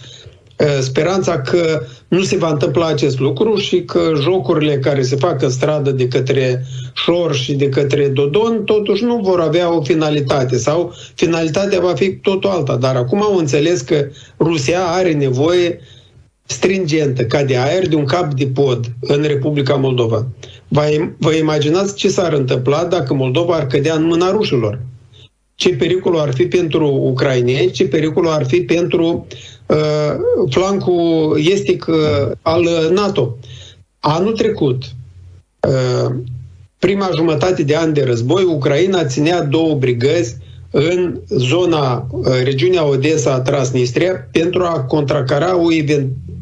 uh, 0.60 0.66
speranța 0.82 1.42
că 1.42 1.82
nu 2.08 2.22
se 2.22 2.38
va 2.38 2.50
întâmpla 2.50 2.88
acest 2.88 3.20
lucru 3.20 3.56
și 3.56 3.82
că 3.84 4.12
jocurile 4.22 4.78
care 4.78 5.02
se 5.02 5.16
fac 5.16 5.42
în 5.42 5.50
stradă 5.50 5.92
de 5.92 6.08
către 6.08 6.66
Șor 6.94 7.36
și 7.36 7.54
de 7.54 7.70
către 7.70 8.08
Dodon 8.08 8.64
totuși 8.66 9.04
nu 9.04 9.20
vor 9.24 9.40
avea 9.40 9.76
o 9.76 9.82
finalitate 9.82 10.58
sau 10.58 10.94
finalitatea 11.16 11.80
va 11.80 11.94
fi 11.94 12.12
totul 12.12 12.50
alta. 12.50 12.76
Dar 12.76 12.96
acum 12.96 13.24
au 13.24 13.38
înțeles 13.38 13.82
că 13.82 14.08
Rusia 14.40 14.80
are 14.80 15.14
nevoie 15.14 15.80
stringentă, 16.48 17.26
ca 17.26 17.44
de 17.44 17.58
aer, 17.58 17.88
de 17.88 17.96
un 17.96 18.06
cap 18.06 18.34
de 18.34 18.48
pod 18.48 18.92
în 19.02 19.22
Republica 19.22 19.76
Moldova. 19.76 20.28
Vă, 20.68 21.10
vă 21.18 21.34
imaginați 21.34 21.96
ce 21.96 22.10
s-ar 22.10 22.34
întâmpla 22.34 22.84
dacă 22.84 23.14
Moldova 23.14 23.56
ar 23.56 23.68
cădea 23.68 23.94
în 23.94 24.04
mâna 24.04 24.32
rușilor? 24.32 24.80
Ce 25.56 25.70
pericol 25.70 26.20
ar 26.20 26.34
fi 26.34 26.46
pentru 26.46 26.88
ucraineni, 26.88 27.72
ce 27.72 27.88
pericol 27.88 28.28
ar 28.28 28.46
fi 28.46 28.62
pentru 28.62 29.28
Uh, 29.68 30.16
flancul 30.50 31.38
estic 31.52 31.86
uh, 31.88 32.32
al 32.42 32.68
NATO. 32.92 33.38
Anul 34.00 34.34
trecut, 34.34 34.84
uh, 35.68 36.16
prima 36.80 37.10
jumătate 37.16 37.64
de 37.64 37.76
an 37.76 37.94
de 37.94 38.04
război, 38.04 38.44
Ucraina 38.44 39.06
ținea 39.06 39.44
două 39.44 39.76
brigăzi 39.76 40.38
în 40.72 41.20
zona, 41.30 42.08
regiunea 42.44 42.86
Odessa, 42.86 43.40
Transnistria, 43.40 44.28
pentru 44.32 44.64
a 44.64 44.84
contracara 44.84 45.58
o 45.58 45.72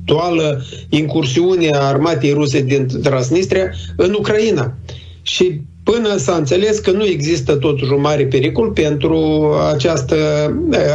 eventuală 0.06 0.64
incursiune 0.90 1.70
a 1.70 1.80
armatei 1.80 2.32
ruse 2.32 2.62
din 2.62 2.88
Transnistria 3.04 3.72
în 3.96 4.16
Ucraina. 4.18 4.74
Și 5.22 5.62
până 5.84 6.18
s-a 6.18 6.36
înțeles 6.36 6.80
că 6.80 6.92
nu 6.92 7.06
există 7.06 7.56
totuși 7.56 7.92
un 7.92 8.02
mare 8.02 8.26
pericol 8.26 8.70
pentru 8.70 9.52
această 9.74 10.16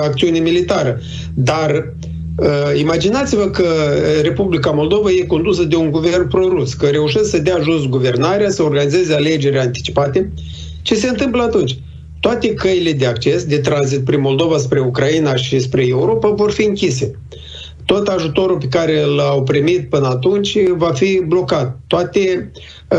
acțiune 0.03 0.39
militară. 0.39 1.01
Dar 1.35 1.95
Uh, 2.37 2.79
imaginați-vă 2.79 3.45
că 3.45 3.65
Republica 4.23 4.71
Moldova 4.71 5.11
e 5.11 5.27
condusă 5.27 5.65
de 5.65 5.77
un 5.77 5.91
guvern 5.91 6.29
prorus, 6.29 6.75
că 6.75 6.87
reușesc 6.87 7.31
să 7.31 7.39
dea 7.39 7.59
jos 7.63 7.87
guvernarea, 7.87 8.51
să 8.51 8.63
organizeze 8.63 9.15
alegeri 9.15 9.59
anticipate. 9.59 10.33
Ce 10.83 10.95
se 10.95 11.09
întâmplă 11.09 11.43
atunci? 11.43 11.79
Toate 12.21 12.55
căile 12.55 12.93
de 12.93 13.07
acces, 13.07 13.45
de 13.45 13.59
tranzit 13.59 14.05
prin 14.05 14.21
Moldova 14.21 14.59
spre 14.59 14.81
Ucraina 14.81 15.35
și 15.35 15.59
spre 15.59 15.87
Europa 15.87 16.29
vor 16.29 16.51
fi 16.51 16.65
închise. 16.65 17.11
Tot 17.91 18.09
ajutorul 18.09 18.59
pe 18.59 18.67
care 18.67 19.05
l-au 19.05 19.43
primit 19.43 19.89
până 19.89 20.07
atunci 20.07 20.57
va 20.77 20.91
fi 20.93 21.23
blocat. 21.27 21.79
Toate 21.87 22.53
uh, 22.89 22.99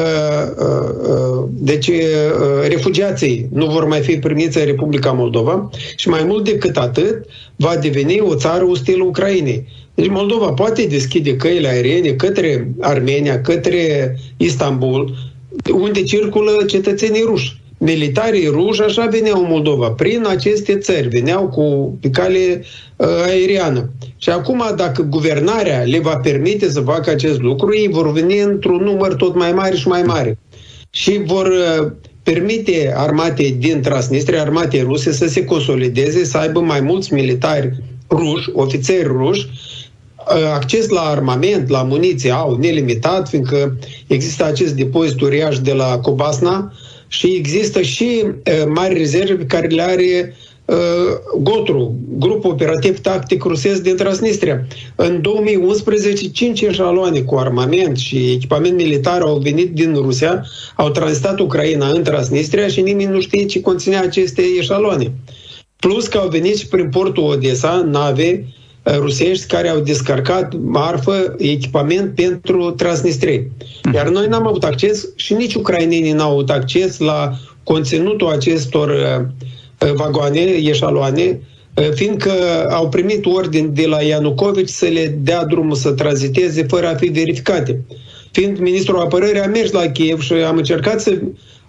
uh, 0.57 1.10
uh 1.10 1.43
deci 1.50 1.88
uh, 1.88 2.67
refugiații 2.67 3.48
nu 3.51 3.65
vor 3.65 3.88
mai 3.88 4.00
fi 4.00 4.17
primiți 4.17 4.57
în 4.57 4.65
Republica 4.65 5.12
Moldova 5.12 5.69
și 5.95 6.10
mai 6.10 6.24
mult 6.24 6.43
decât 6.43 6.77
atât 6.77 7.25
va 7.55 7.75
deveni 7.75 8.19
o 8.19 8.36
țară 8.36 8.65
ostilă 8.65 9.03
Ucrainei. 9.03 9.67
Deci 9.93 10.07
Moldova 10.07 10.51
poate 10.51 10.86
deschide 10.86 11.36
căile 11.36 11.67
aeriene 11.67 12.10
către 12.10 12.71
Armenia, 12.79 13.41
către 13.41 14.15
Istanbul, 14.38 15.13
unde 15.74 16.03
circulă 16.03 16.51
cetățenii 16.67 17.24
ruși 17.25 17.60
militarii 17.83 18.47
ruși 18.47 18.81
așa 18.81 19.05
veneau 19.05 19.39
în 19.41 19.47
Moldova, 19.50 19.89
prin 19.89 20.25
aceste 20.27 20.77
țări, 20.77 21.07
veneau 21.07 21.47
cu 21.47 21.97
pe 22.01 22.09
cale 22.09 22.63
uh, 22.95 23.07
aeriană. 23.25 23.89
Și 24.17 24.29
acum, 24.29 24.63
dacă 24.75 25.01
guvernarea 25.01 25.81
le 25.81 26.00
va 26.00 26.15
permite 26.15 26.69
să 26.69 26.81
facă 26.81 27.09
acest 27.09 27.39
lucru, 27.39 27.75
ei 27.75 27.88
vor 27.88 28.11
veni 28.11 28.39
într-un 28.39 28.83
număr 28.83 29.13
tot 29.13 29.35
mai 29.35 29.51
mare 29.51 29.75
și 29.75 29.88
mai 29.88 30.01
mare. 30.01 30.39
Și 30.89 31.21
vor 31.25 31.45
uh, 31.45 31.91
permite 32.23 32.93
armatei 32.95 33.51
din 33.51 33.81
Transnistria, 33.81 34.41
armatei 34.41 34.81
ruse, 34.81 35.11
să 35.11 35.27
se 35.27 35.43
consolideze, 35.43 36.23
să 36.23 36.38
aibă 36.38 36.59
mai 36.59 36.79
mulți 36.79 37.13
militari 37.13 37.73
ruși, 38.09 38.50
ofițeri 38.53 39.07
ruși, 39.07 39.47
uh, 39.47 40.51
acces 40.53 40.88
la 40.88 41.01
armament, 41.01 41.69
la 41.69 41.83
muniție 41.83 42.31
au 42.31 42.57
nelimitat, 42.57 43.29
fiindcă 43.29 43.77
există 44.07 44.45
acest 44.45 44.73
depozit 44.73 45.21
uriaș 45.21 45.59
de 45.59 45.73
la 45.73 46.00
Cobasna, 46.00 46.73
și 47.11 47.27
există 47.27 47.81
și 47.81 48.23
uh, 48.23 48.63
mari 48.67 48.97
rezerve 48.97 49.33
pe 49.33 49.45
care 49.45 49.67
le 49.67 49.81
are 49.81 50.35
uh, 50.65 50.75
GOTRU, 51.41 51.95
Grupul 52.17 52.51
Operativ 52.51 52.99
Tactic 52.99 53.43
Rusesc 53.43 53.81
din 53.81 53.95
Transnistria. 53.95 54.67
În 54.95 55.21
2011, 55.21 56.29
cinci 56.29 56.61
eșaloane 56.61 57.19
cu 57.19 57.35
armament 57.35 57.97
și 57.97 58.31
echipament 58.31 58.75
militar 58.75 59.21
au 59.21 59.37
venit 59.37 59.73
din 59.73 59.93
Rusia, 59.93 60.45
au 60.75 60.89
tranzitat 60.89 61.39
Ucraina 61.39 61.89
în 61.89 62.03
Transnistria 62.03 62.67
și 62.67 62.81
nimeni 62.81 63.11
nu 63.11 63.21
știe 63.21 63.45
ce 63.45 63.61
conținea 63.61 64.01
aceste 64.01 64.41
eșaloane. 64.57 65.11
Plus 65.75 66.07
că 66.07 66.17
au 66.17 66.27
venit 66.27 66.57
și 66.57 66.67
prin 66.67 66.89
portul 66.89 67.23
Odessa 67.23 67.87
nave 67.91 68.45
Uh, 68.45 68.60
rusești 68.85 69.45
care 69.47 69.67
au 69.67 69.79
descarcat 69.79 70.53
marfă, 70.61 71.35
echipament 71.38 72.15
pentru 72.15 72.71
Transnistria. 72.71 73.41
Iar 73.93 74.09
noi 74.09 74.27
n-am 74.27 74.47
avut 74.47 74.63
acces 74.63 75.09
și 75.15 75.33
nici 75.33 75.53
ucrainenii 75.53 76.11
n-au 76.11 76.31
avut 76.31 76.50
acces 76.50 77.00
la 77.00 77.31
conținutul 77.63 78.27
acestor 78.27 78.89
uh, 78.89 79.25
uh, 79.88 79.93
vagoane, 79.93 80.39
eșaloane, 80.41 81.39
fiindcă 81.93 82.31
au 82.69 82.89
primit 82.89 83.25
ordin 83.25 83.73
de 83.73 83.85
la 83.88 84.01
Ianucovici 84.01 84.69
să 84.69 84.85
le 84.85 85.17
dea 85.21 85.45
drumul 85.45 85.75
să 85.75 85.91
tranziteze 85.91 86.63
fără 86.63 86.88
a 86.88 86.95
fi 86.95 87.05
verificate. 87.05 87.81
Fiind 88.31 88.57
ministrul 88.57 89.00
apărării 89.00 89.41
a 89.41 89.47
mers 89.47 89.71
la 89.71 89.88
Kiev 89.88 90.21
și 90.21 90.33
am 90.33 90.57
încercat 90.57 91.01
să 91.01 91.19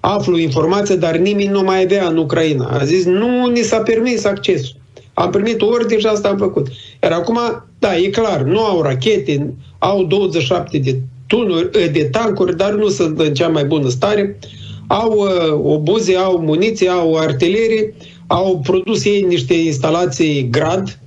aflu 0.00 0.38
informația, 0.38 0.96
dar 0.96 1.16
nimeni 1.16 1.50
nu 1.50 1.62
mai 1.62 1.82
avea 1.82 2.08
în 2.08 2.16
Ucraina. 2.16 2.66
A 2.66 2.84
zis, 2.84 3.04
nu 3.04 3.46
ni 3.46 3.60
s-a 3.60 3.78
permis 3.78 4.24
accesul. 4.24 4.80
Am 5.14 5.30
primit 5.30 5.62
ordine 5.62 6.00
și 6.00 6.06
asta 6.06 6.28
am 6.28 6.36
făcut. 6.36 6.66
Iar 7.02 7.12
acum, 7.12 7.38
da, 7.78 7.96
e 7.96 8.08
clar, 8.08 8.42
nu 8.42 8.64
au 8.64 8.82
rachete, 8.82 9.54
au 9.78 10.04
27 10.04 10.78
de 10.78 11.00
tunuri, 11.26 11.68
eh, 11.72 11.90
de 11.92 12.04
tancuri, 12.04 12.56
dar 12.56 12.72
nu 12.72 12.88
sunt 12.88 13.20
în 13.20 13.34
cea 13.34 13.48
mai 13.48 13.64
bună 13.64 13.88
stare. 13.88 14.38
Au 14.86 15.12
uh, 15.12 15.72
obuze, 15.72 16.16
au 16.16 16.38
muniție, 16.38 16.88
au 16.88 17.16
artilerie, 17.16 17.94
au 18.26 18.60
produs 18.62 19.04
ei 19.04 19.22
niște 19.22 19.54
instalații 19.54 20.48
grad, 20.50 20.98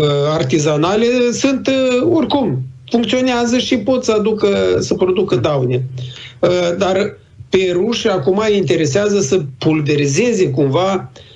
uh, 0.00 0.04
artizanale, 0.30 1.06
sunt 1.32 1.66
uh, 1.66 2.08
oricum, 2.12 2.62
funcționează 2.90 3.58
și 3.58 3.76
pot 3.76 4.04
să 4.04 4.12
aducă, 4.12 4.76
să 4.78 4.94
producă 4.94 5.36
daune. 5.36 5.84
Uh, 6.40 6.76
dar 6.78 7.18
pe 7.48 7.70
ruși 7.72 8.08
acum 8.08 8.42
interesează 8.54 9.20
să 9.20 9.40
pulverizeze 9.58 10.50
cumva 10.50 10.92
uh, 10.94 11.00
Uh, 11.00 11.35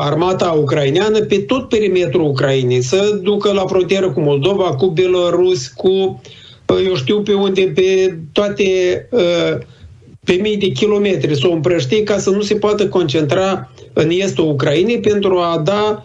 armata 0.00 0.50
ucraineană 0.50 1.20
pe 1.20 1.38
tot 1.38 1.68
perimetrul 1.68 2.24
Ucrainei, 2.24 2.82
să 2.82 3.18
ducă 3.22 3.52
la 3.52 3.66
frontieră 3.66 4.10
cu 4.10 4.20
Moldova, 4.20 4.64
cu 4.64 4.86
Belarus, 4.86 5.68
cu, 5.68 5.88
uh, 6.66 6.84
eu 6.86 6.94
știu 6.94 7.22
pe 7.22 7.32
unde, 7.32 7.72
pe 7.74 8.18
toate, 8.32 8.64
uh, 9.10 9.58
pe 10.24 10.32
mii 10.32 10.56
de 10.56 10.68
kilometri, 10.68 11.40
să 11.40 11.46
o 11.46 11.52
împrăștie 11.52 12.02
ca 12.02 12.18
să 12.18 12.30
nu 12.30 12.40
se 12.40 12.54
poată 12.54 12.88
concentra 12.88 13.72
în 13.92 14.10
estul 14.10 14.48
Ucrainei 14.48 15.00
pentru 15.00 15.38
a 15.38 15.60
da 15.64 16.04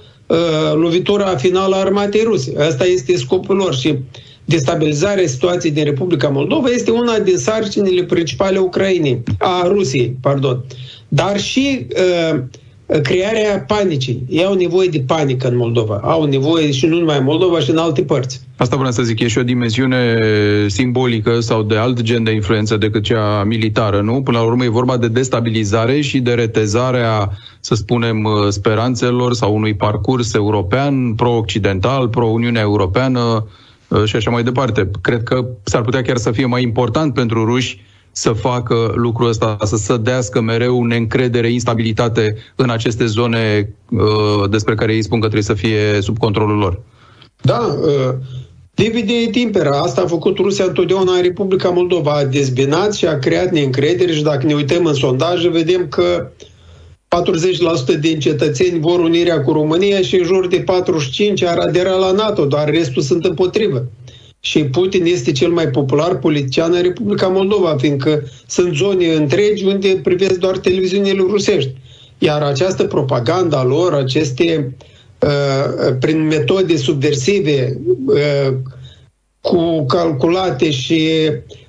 lovitura 0.74 1.36
finală 1.36 1.76
a 1.76 1.80
armatei 1.80 2.24
ruse. 2.24 2.54
Asta 2.60 2.86
este 2.86 3.18
scopul 3.18 3.56
lor 3.56 3.76
și 3.76 3.98
destabilizarea 4.46 5.28
situației 5.28 5.72
din 5.72 5.84
Republica 5.84 6.28
Moldova 6.28 6.68
este 6.68 6.92
una 6.92 7.20
din 7.20 7.38
sarcinile 7.38 8.04
principale 8.04 8.58
Ucrainei, 8.58 9.24
a 9.40 9.68
Rusiei, 9.68 10.18
pardon. 10.22 10.64
Dar 11.08 11.40
și 11.40 11.88
uh, 11.90 12.40
crearea 13.00 13.60
panicii. 13.68 14.24
Ei 14.30 14.46
au 14.46 14.54
nevoie 14.54 14.88
de 14.88 15.04
panică 15.08 15.48
în 15.48 15.58
Moldova. 15.58 16.00
Au 16.04 16.24
nevoie 16.24 16.72
și 16.72 16.86
nu 16.86 16.98
numai 16.98 17.18
în 17.18 17.24
Moldova, 17.24 17.60
și 17.60 17.70
în 17.70 17.78
alte 17.78 18.04
părți. 18.04 18.42
Asta 18.58 18.76
vreau 18.76 18.92
să 18.92 19.04
zic, 19.04 19.20
e 19.20 19.28
și 19.28 19.38
o 19.38 19.44
dimensiune 19.44 20.20
simbolică 20.68 21.40
sau 21.40 21.64
de 21.64 21.78
alt 21.78 22.02
gen 22.02 22.24
de 22.24 22.32
influență 22.32 22.78
decât 22.78 23.04
cea 23.04 23.44
militară, 23.44 24.02
nu? 24.02 24.22
Până 24.22 24.38
la 24.38 24.44
urmă 24.44 24.64
e 24.64 24.70
vorba 24.70 24.98
de 24.98 25.08
destabilizare 25.08 26.02
și 26.02 26.20
de 26.20 26.34
retezarea, 26.34 27.32
să 27.60 27.76
spunem, 27.76 28.28
speranțelor 28.50 29.34
sau 29.34 29.56
unui 29.56 29.76
parcurs 29.76 30.34
european, 30.34 31.14
pro-occidental, 31.14 32.08
pro-Uniunea 32.08 32.62
Europeană 32.62 33.48
și 34.06 34.16
așa 34.16 34.30
mai 34.32 34.44
departe. 34.44 34.90
Cred 35.02 35.24
că 35.24 35.46
s-ar 35.64 35.82
putea 35.82 36.02
chiar 36.02 36.18
să 36.18 36.32
fie 36.32 36.46
mai 36.46 36.62
important 36.62 37.14
pentru 37.14 37.46
ruși 37.46 37.82
să 38.12 38.32
facă 38.32 38.92
lucrul 38.96 39.28
ăsta, 39.28 39.58
să 39.64 39.76
sădească 39.76 40.42
mereu 40.42 40.84
neîncredere, 40.84 41.52
instabilitate 41.52 42.36
în 42.56 42.70
aceste 42.70 43.06
zone 43.06 43.74
uh, 43.90 44.50
despre 44.50 44.76
care 44.76 44.94
ei 44.94 45.04
spun 45.04 45.20
că 45.20 45.28
trebuie 45.28 45.56
să 45.56 45.62
fie 45.62 46.02
sub 46.02 46.18
controlul 46.18 46.58
lor. 46.58 46.82
Da, 47.42 47.78
uh, 47.82 48.16
divide 48.74 49.30
timpera. 49.32 49.80
Asta 49.80 50.02
a 50.02 50.08
făcut 50.08 50.38
Rusia 50.38 50.66
întotdeauna 50.66 51.12
în 51.16 51.22
Republica 51.22 51.70
Moldova. 51.70 52.12
A 52.12 52.26
dezbinat 52.26 52.94
și 52.94 53.06
a 53.06 53.20
creat 53.20 53.52
neîncredere 53.52 54.12
și 54.12 54.24
dacă 54.24 54.46
ne 54.46 54.54
uităm 54.54 54.86
în 54.86 54.94
sondaje, 54.94 55.50
vedem 55.50 55.88
că 55.88 56.32
40% 57.96 58.00
din 58.00 58.20
cetățeni 58.20 58.80
vor 58.80 59.00
unirea 59.00 59.42
cu 59.42 59.52
România 59.52 60.02
și 60.02 60.16
în 60.16 60.24
jur 60.24 60.48
de 60.48 60.64
45% 60.64 60.66
ar 61.48 61.58
adera 61.58 61.96
la 61.96 62.12
NATO, 62.12 62.46
doar 62.46 62.70
restul 62.70 63.02
sunt 63.02 63.26
împotrivă. 63.26 63.88
Și 64.44 64.64
Putin 64.64 65.06
este 65.06 65.32
cel 65.32 65.50
mai 65.50 65.68
popular 65.68 66.18
politician 66.18 66.74
în 66.74 66.82
Republica 66.82 67.28
Moldova, 67.28 67.76
fiindcă 67.80 68.24
sunt 68.48 68.76
zone 68.76 69.06
întregi 69.06 69.66
unde 69.66 70.00
privesc 70.04 70.40
doar 70.40 70.58
televiziunile 70.58 71.26
rusești. 71.30 71.74
Iar 72.18 72.42
această 72.42 72.84
propaganda 72.84 73.58
a 73.58 73.64
lor, 73.64 73.94
aceste 73.94 74.76
uh, 75.20 75.96
prin 76.00 76.28
metode 76.28 76.78
subversive, 76.78 77.78
uh, 78.06 78.54
cu 79.42 79.86
calculate 79.86 80.72
și 80.72 81.10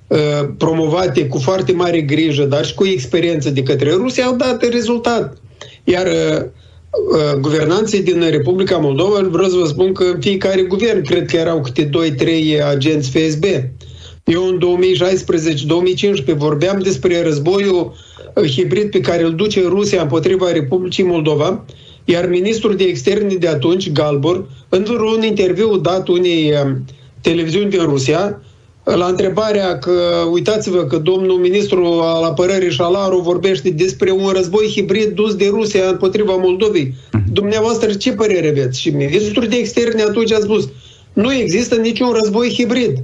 uh, 0.06 0.48
promovate 0.58 1.26
cu 1.26 1.38
foarte 1.38 1.72
mare 1.72 2.00
grijă, 2.00 2.44
dar 2.44 2.64
și 2.64 2.74
cu 2.74 2.86
experiență 2.86 3.50
de 3.50 3.62
către 3.62 3.90
Rusia, 3.90 4.24
au 4.24 4.36
dat 4.36 4.68
rezultat. 4.68 5.36
Iar 5.84 6.06
uh, 6.06 6.12
Uh, 6.12 6.48
guvernanții 7.40 8.02
din 8.02 8.30
Republica 8.30 8.76
Moldova, 8.76 9.28
vreau 9.30 9.48
să 9.48 9.56
vă 9.56 9.66
spun 9.66 9.92
că 9.92 10.16
fiecare 10.20 10.62
guvern, 10.62 11.04
cred 11.04 11.26
că 11.26 11.36
erau 11.36 11.60
câte 11.60 11.88
2-3 11.88 12.62
agenți 12.70 13.10
FSB. 13.10 13.44
Eu 14.24 14.46
în 14.46 14.60
2016-2015 16.32 16.36
vorbeam 16.36 16.78
despre 16.78 17.22
războiul 17.22 17.94
uh, 18.34 18.44
hibrid 18.44 18.90
pe 18.90 19.00
care 19.00 19.22
îl 19.22 19.34
duce 19.34 19.68
Rusia 19.68 20.02
împotriva 20.02 20.52
Republicii 20.52 21.04
Moldova, 21.04 21.64
iar 22.04 22.28
ministrul 22.28 22.76
de 22.76 22.84
externe 22.84 23.34
de 23.34 23.48
atunci, 23.48 23.92
Galbor, 23.92 24.48
într-un 24.68 25.22
interviu 25.22 25.76
dat 25.76 26.08
unei 26.08 26.52
uh, 26.52 26.76
televiziuni 27.20 27.70
din 27.70 27.82
Rusia, 27.82 28.42
la 28.84 29.06
întrebarea 29.06 29.78
că, 29.78 30.26
uitați-vă 30.30 30.84
că 30.84 30.96
domnul 30.96 31.38
ministru 31.38 31.84
al 31.84 32.22
apărării 32.22 32.70
Șalaru 32.70 33.18
vorbește 33.18 33.70
despre 33.70 34.10
un 34.10 34.28
război 34.28 34.70
hibrid 34.74 35.14
dus 35.14 35.34
de 35.34 35.48
Rusia 35.48 35.88
împotriva 35.88 36.36
Moldovei. 36.36 36.94
Mhm. 37.12 37.32
Dumneavoastră 37.32 37.92
ce 37.92 38.12
părere 38.12 38.48
aveți? 38.48 38.80
Și 38.80 38.90
ministrul 38.90 39.48
de 39.48 39.56
externe 39.56 40.02
atunci 40.02 40.32
a 40.32 40.38
spus 40.40 40.68
nu 41.12 41.32
există 41.32 41.74
niciun 41.74 42.12
război 42.12 42.54
hibrid. 42.56 42.98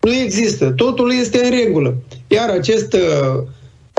Nu 0.00 0.14
există. 0.14 0.72
Totul 0.76 1.12
este 1.20 1.44
în 1.44 1.50
regulă. 1.50 1.96
Iar 2.28 2.48
acest 2.48 2.92
uh, 2.92 3.42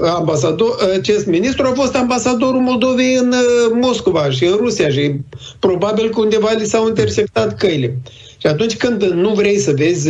ambasador, 0.09 0.77
acest 0.97 1.25
ministru 1.25 1.65
a 1.65 1.73
fost 1.75 1.95
ambasadorul 1.95 2.61
Moldovei 2.61 3.15
în 3.15 3.27
uh, 3.27 3.77
Moscova 3.81 4.29
și 4.29 4.45
în 4.45 4.55
Rusia 4.55 4.89
și 4.89 5.11
probabil 5.59 6.09
că 6.09 6.19
undeva 6.19 6.51
li 6.51 6.65
s-au 6.65 6.87
intersectat 6.87 7.57
căile. 7.57 7.97
Și 8.37 8.47
atunci 8.47 8.77
când 8.77 9.03
nu 9.03 9.33
vrei 9.33 9.59
să 9.59 9.73
vezi 9.75 10.09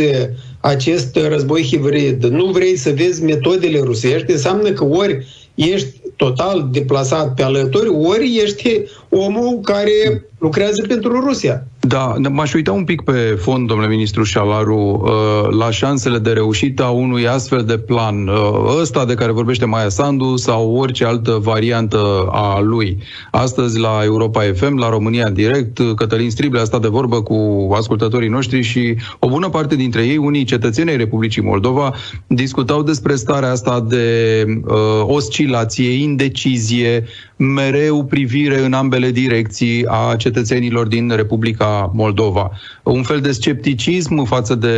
acest 0.68 1.16
război 1.16 1.62
hibrid, 1.62 2.24
nu 2.24 2.44
vrei 2.44 2.76
să 2.76 2.90
vezi 2.90 3.22
metodele 3.22 3.80
rusești, 3.80 4.30
înseamnă 4.30 4.70
că 4.70 4.84
ori 4.84 5.26
ești 5.54 5.88
total 6.16 6.68
deplasat 6.72 7.34
pe 7.34 7.42
alături, 7.42 7.88
ori 7.88 8.40
ești 8.42 8.82
omul 9.08 9.60
care 9.62 10.24
lucrează 10.38 10.82
pentru 10.88 11.20
Rusia. 11.20 11.66
Da, 11.80 12.14
m-aș 12.30 12.54
uita 12.54 12.72
un 12.72 12.84
pic 12.84 13.02
pe 13.02 13.38
fond, 13.40 13.66
domnule 13.68 13.88
ministru 13.88 14.22
Șalaru, 14.22 15.02
uh, 15.04 15.56
la 15.58 15.70
șansele 15.70 16.18
de 16.18 16.30
reușită 16.30 16.84
a 16.84 16.88
unui 16.90 17.28
astfel 17.28 17.64
de 17.64 17.78
plan, 17.78 18.28
uh, 18.28 18.78
ăsta 18.80 19.04
de 19.04 19.14
care 19.14 19.32
vorbește 19.32 19.64
Maia 19.64 19.88
Sandu 19.88 20.36
sau 20.36 20.74
orice 20.76 21.04
altă 21.04 21.38
variantă 21.42 22.28
a 22.30 22.60
lui. 22.60 22.98
Astăzi 23.30 23.78
la 23.78 24.00
Europa 24.04 24.42
FM, 24.54 24.78
la 24.78 24.88
România 24.88 25.30
Direct, 25.30 25.80
Cătălin 25.96 26.30
Strible 26.30 26.60
a 26.60 26.64
stat 26.64 26.80
de 26.80 26.88
vorbă 26.88 27.22
cu 27.22 27.70
ascultătorii 27.74 28.28
noștri 28.28 28.62
și 28.62 28.96
o 29.18 29.28
bună 29.28 29.48
parte 29.48 29.76
dintre 29.76 30.02
ei, 30.02 30.16
unii 30.16 30.44
cetățenii 30.44 30.96
Republicii 30.96 31.42
Moldova, 31.42 31.94
discutau 32.26 32.82
despre 32.82 33.14
starea 33.14 33.50
asta 33.50 33.80
de 33.88 34.44
uh, 34.46 35.02
oscilație, 35.06 35.90
indecizie, 35.90 37.04
mereu 37.38 38.04
privire 38.04 38.64
în 38.64 38.72
ambele 38.72 39.10
direcții 39.10 39.84
a 39.86 40.16
cetățenilor 40.16 40.86
din 40.86 41.12
Republica 41.16 41.90
Moldova. 41.94 42.50
Un 42.82 43.02
fel 43.02 43.20
de 43.20 43.32
scepticism 43.32 44.24
față 44.24 44.54
de 44.54 44.74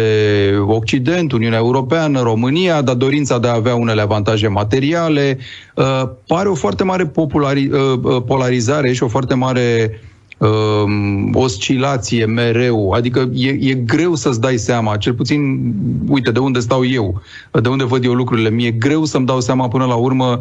Occident, 0.67 1.33
Uniunea 1.33 1.59
Europeană, 1.59 2.21
România, 2.21 2.83
dar 2.83 2.95
dorința 2.95 3.39
de 3.39 3.49
a 3.49 3.55
avea 3.55 3.75
unele 3.75 4.01
avantaje 4.01 4.49
materiale. 4.49 5.39
Uh, 5.75 6.03
pare 6.27 6.49
o 6.49 6.55
foarte 6.55 6.85
mare 6.85 7.07
populari, 7.07 7.67
uh, 7.67 7.81
uh, 8.03 8.23
polarizare 8.27 8.93
și 8.93 9.03
o 9.03 9.09
foarte 9.09 9.35
mare 9.35 10.01
um, 10.39 11.35
oscilație 11.35 12.27
mereu, 12.27 12.91
adică 12.91 13.31
e, 13.35 13.49
e 13.49 13.75
greu 13.75 14.15
să-ți 14.15 14.41
dai 14.41 14.57
seama, 14.57 14.97
cel 14.97 15.15
puțin, 15.15 15.73
uite, 16.09 16.31
de 16.31 16.39
unde 16.39 16.59
stau 16.59 16.87
eu, 16.87 17.23
de 17.63 17.69
unde 17.69 17.85
văd 17.85 18.05
eu 18.05 18.13
lucrurile, 18.13 18.51
mi-e 18.51 18.71
greu 18.71 19.05
să-mi 19.05 19.27
dau 19.27 19.41
seama 19.41 19.69
până 19.69 19.85
la 19.85 19.95
urmă 19.95 20.39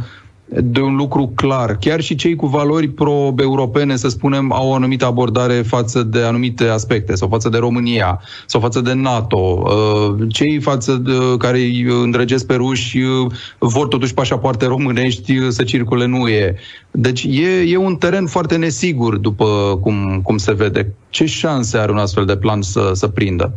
de 0.50 0.82
un 0.82 0.96
lucru 0.96 1.32
clar. 1.36 1.78
Chiar 1.78 2.02
și 2.02 2.16
cei 2.16 2.36
cu 2.36 2.46
valori 2.46 2.88
pro-europene, 2.88 3.96
să 3.96 4.08
spunem, 4.08 4.54
au 4.54 4.70
o 4.70 4.74
anumită 4.74 5.06
abordare 5.06 5.54
față 5.54 6.04
de 6.04 6.22
anumite 6.22 6.64
aspecte, 6.64 7.16
sau 7.16 7.28
față 7.28 7.50
de 7.50 7.58
România, 7.58 8.22
sau 8.46 8.62
față 8.62 8.82
de 8.82 8.94
NATO. 8.94 9.38
Uh, 9.38 10.28
cei 10.30 10.60
față 10.60 10.94
de, 10.94 11.12
care 11.38 11.58
îi 11.58 11.82
îndrăgesc 11.82 12.46
pe 12.46 12.54
ruși 12.54 12.98
uh, 12.98 13.32
vor 13.58 13.88
totuși 13.88 14.14
pașapoarte 14.14 14.66
românești 14.66 15.38
uh, 15.38 15.48
să 15.50 15.64
circule 15.64 16.06
nu 16.06 16.28
e. 16.28 16.56
Deci 16.92 17.24
e, 17.24 17.62
e 17.68 17.78
un 17.78 17.96
teren 17.96 18.26
foarte 18.26 18.56
nesigur, 18.56 19.18
după 19.18 19.80
cum, 19.82 20.22
cum 20.24 20.38
se 20.38 20.54
vede. 20.54 20.94
Ce 21.10 21.26
șanse 21.26 21.78
are 21.78 21.92
un 21.92 21.98
astfel 21.98 22.26
de 22.26 22.38
plan 22.38 22.62
să, 22.62 22.92
să 22.94 23.08
prindă? 23.08 23.54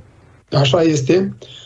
Așa 0.51 0.81
este. 0.83 1.35
Uh, 1.41 1.47
Uh, 1.47 1.62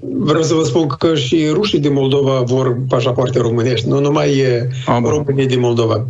vreau 0.00 0.42
să 0.42 0.54
vă 0.54 0.62
spun 0.62 0.86
că 0.86 1.14
și 1.14 1.48
rușii 1.52 1.80
din 1.80 1.92
Moldova 1.92 2.40
vor 2.40 2.78
pașapoarte 2.88 3.38
românești, 3.38 3.88
nu 3.88 4.00
numai 4.00 4.42
Am. 4.86 5.04
românii 5.04 5.46
din 5.46 5.60
Moldova. 5.60 6.06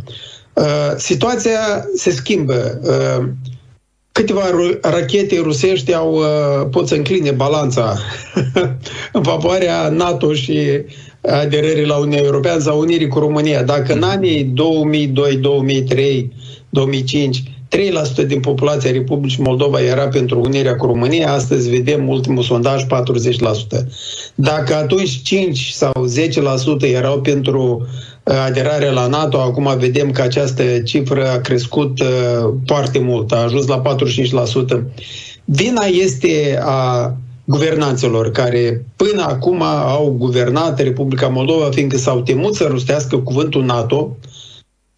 Uh, 0.53 0.93
situația 0.97 1.59
se 1.95 2.11
schimbă. 2.11 2.79
Uh, 2.83 3.25
câteva 4.11 4.41
rachete 4.81 5.39
rusești 5.41 5.93
au, 5.93 6.21
pot 6.71 6.87
să 6.87 6.95
încline 6.95 7.31
balanța 7.31 7.97
în 9.13 9.23
favoarea 9.31 9.89
NATO 9.89 10.33
și 10.33 10.59
aderării 11.21 11.85
la 11.85 11.97
Uniunea 11.97 12.23
Europeană 12.23 12.59
sau 12.59 12.79
unirii 12.79 13.07
cu 13.07 13.19
România. 13.19 13.63
Dacă 13.63 13.93
în 13.93 14.03
anii 14.03 14.43
2002, 14.43 15.35
2003, 15.35 16.31
2005 16.69 17.43
3% 18.23 18.25
din 18.27 18.39
populația 18.39 18.91
Republicii 18.91 19.43
Moldova 19.43 19.81
era 19.81 20.07
pentru 20.07 20.39
unirea 20.39 20.75
cu 20.75 20.85
România, 20.85 21.31
astăzi 21.31 21.69
vedem 21.69 22.07
ultimul 22.07 22.43
sondaj 22.43 22.83
40%. 22.83 22.87
Dacă 24.35 24.75
atunci 24.75 25.21
5 25.21 25.69
sau 25.69 26.05
10% 26.79 26.81
erau 26.81 27.21
pentru 27.21 27.87
uh, 28.23 28.33
aderarea 28.45 28.91
la 28.91 29.07
NATO, 29.07 29.37
acum 29.37 29.75
vedem 29.77 30.11
că 30.11 30.21
această 30.21 30.63
cifră 30.79 31.29
a 31.29 31.39
crescut 31.39 31.99
uh, 31.99 32.07
foarte 32.65 32.99
mult, 32.99 33.31
a 33.31 33.43
ajuns 33.43 33.67
la 33.67 33.81
45%. 33.81 34.83
Vina 35.45 35.83
este 35.83 36.59
a 36.63 37.13
guvernanților 37.45 38.31
care 38.31 38.85
până 38.95 39.21
acum 39.21 39.61
au 39.63 40.15
guvernat 40.17 40.79
Republica 40.79 41.27
Moldova, 41.27 41.69
fiindcă 41.69 41.97
s-au 41.97 42.21
temut 42.21 42.55
să 42.55 42.67
rostească 42.69 43.17
cuvântul 43.17 43.63
NATO, 43.63 44.17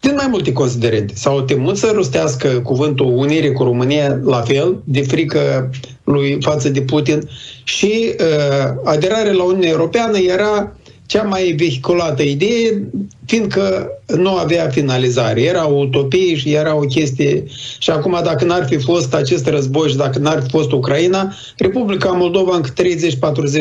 din 0.02 0.14
mai 0.16 0.26
multe 0.30 0.52
considerente. 0.52 1.12
S-au 1.16 1.40
temut 1.40 1.76
să 1.76 1.90
rostească 1.94 2.48
cuvântul 2.48 3.06
unire 3.06 3.50
cu 3.52 3.62
România 3.62 4.20
la 4.24 4.40
fel, 4.40 4.82
de 4.84 5.02
frică 5.02 5.70
lui 6.04 6.38
față 6.40 6.68
de 6.68 6.80
Putin 6.80 7.28
și 7.64 8.14
uh, 8.20 8.74
aderarea 8.84 9.32
la 9.32 9.42
Uniunea 9.42 9.68
Europeană 9.68 10.18
era 10.18 10.76
cea 11.06 11.22
mai 11.22 11.54
vehiculată 11.58 12.22
idee, 12.22 12.88
fiindcă 13.26 13.90
nu 14.16 14.30
avea 14.36 14.68
finalizare. 14.68 15.42
Era 15.42 15.68
o 15.68 15.78
utopie 15.78 16.34
și 16.34 16.52
era 16.52 16.76
o 16.76 16.80
chestie. 16.80 17.44
Și 17.78 17.90
acum, 17.90 18.20
dacă 18.24 18.44
n-ar 18.44 18.66
fi 18.66 18.78
fost 18.78 19.14
acest 19.14 19.46
război 19.46 19.88
și 19.88 19.96
dacă 19.96 20.18
n-ar 20.18 20.42
fi 20.42 20.48
fost 20.48 20.72
Ucraina, 20.72 21.34
Republica 21.56 22.10
Moldova 22.10 22.56
încă 22.56 22.70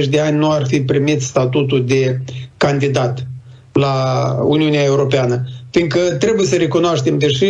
30-40 0.03 0.09
de 0.09 0.19
ani 0.19 0.37
nu 0.37 0.51
ar 0.51 0.65
fi 0.65 0.81
primit 0.81 1.21
statutul 1.21 1.85
de 1.85 2.19
candidat 2.57 3.27
la 3.73 4.35
Uniunea 4.43 4.83
Europeană 4.83 5.45
fiindcă 5.71 5.99
trebuie 5.99 6.45
să 6.45 6.55
recunoaștem, 6.55 7.17
deși 7.17 7.47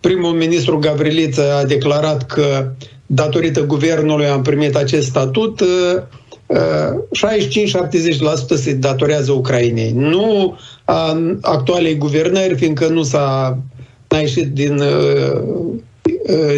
primul 0.00 0.32
ministru 0.32 0.78
Gavriliță 0.78 1.54
a 1.54 1.64
declarat 1.64 2.26
că 2.26 2.70
datorită 3.06 3.66
guvernului 3.66 4.26
am 4.26 4.42
primit 4.42 4.76
acest 4.76 5.06
statut, 5.06 5.62
65-70% 5.62 5.64
uh, 6.46 6.58
uh, 8.50 8.56
se 8.56 8.72
datorează 8.72 9.32
Ucrainei. 9.32 9.92
Nu 9.92 10.56
a 10.84 11.18
actualei 11.40 11.96
guvernări, 11.96 12.54
fiindcă 12.54 12.88
nu 12.88 13.02
s-a 13.02 13.58
a 14.08 14.18
ieșit 14.18 14.52
din, 14.52 14.78
uh, 14.78 15.42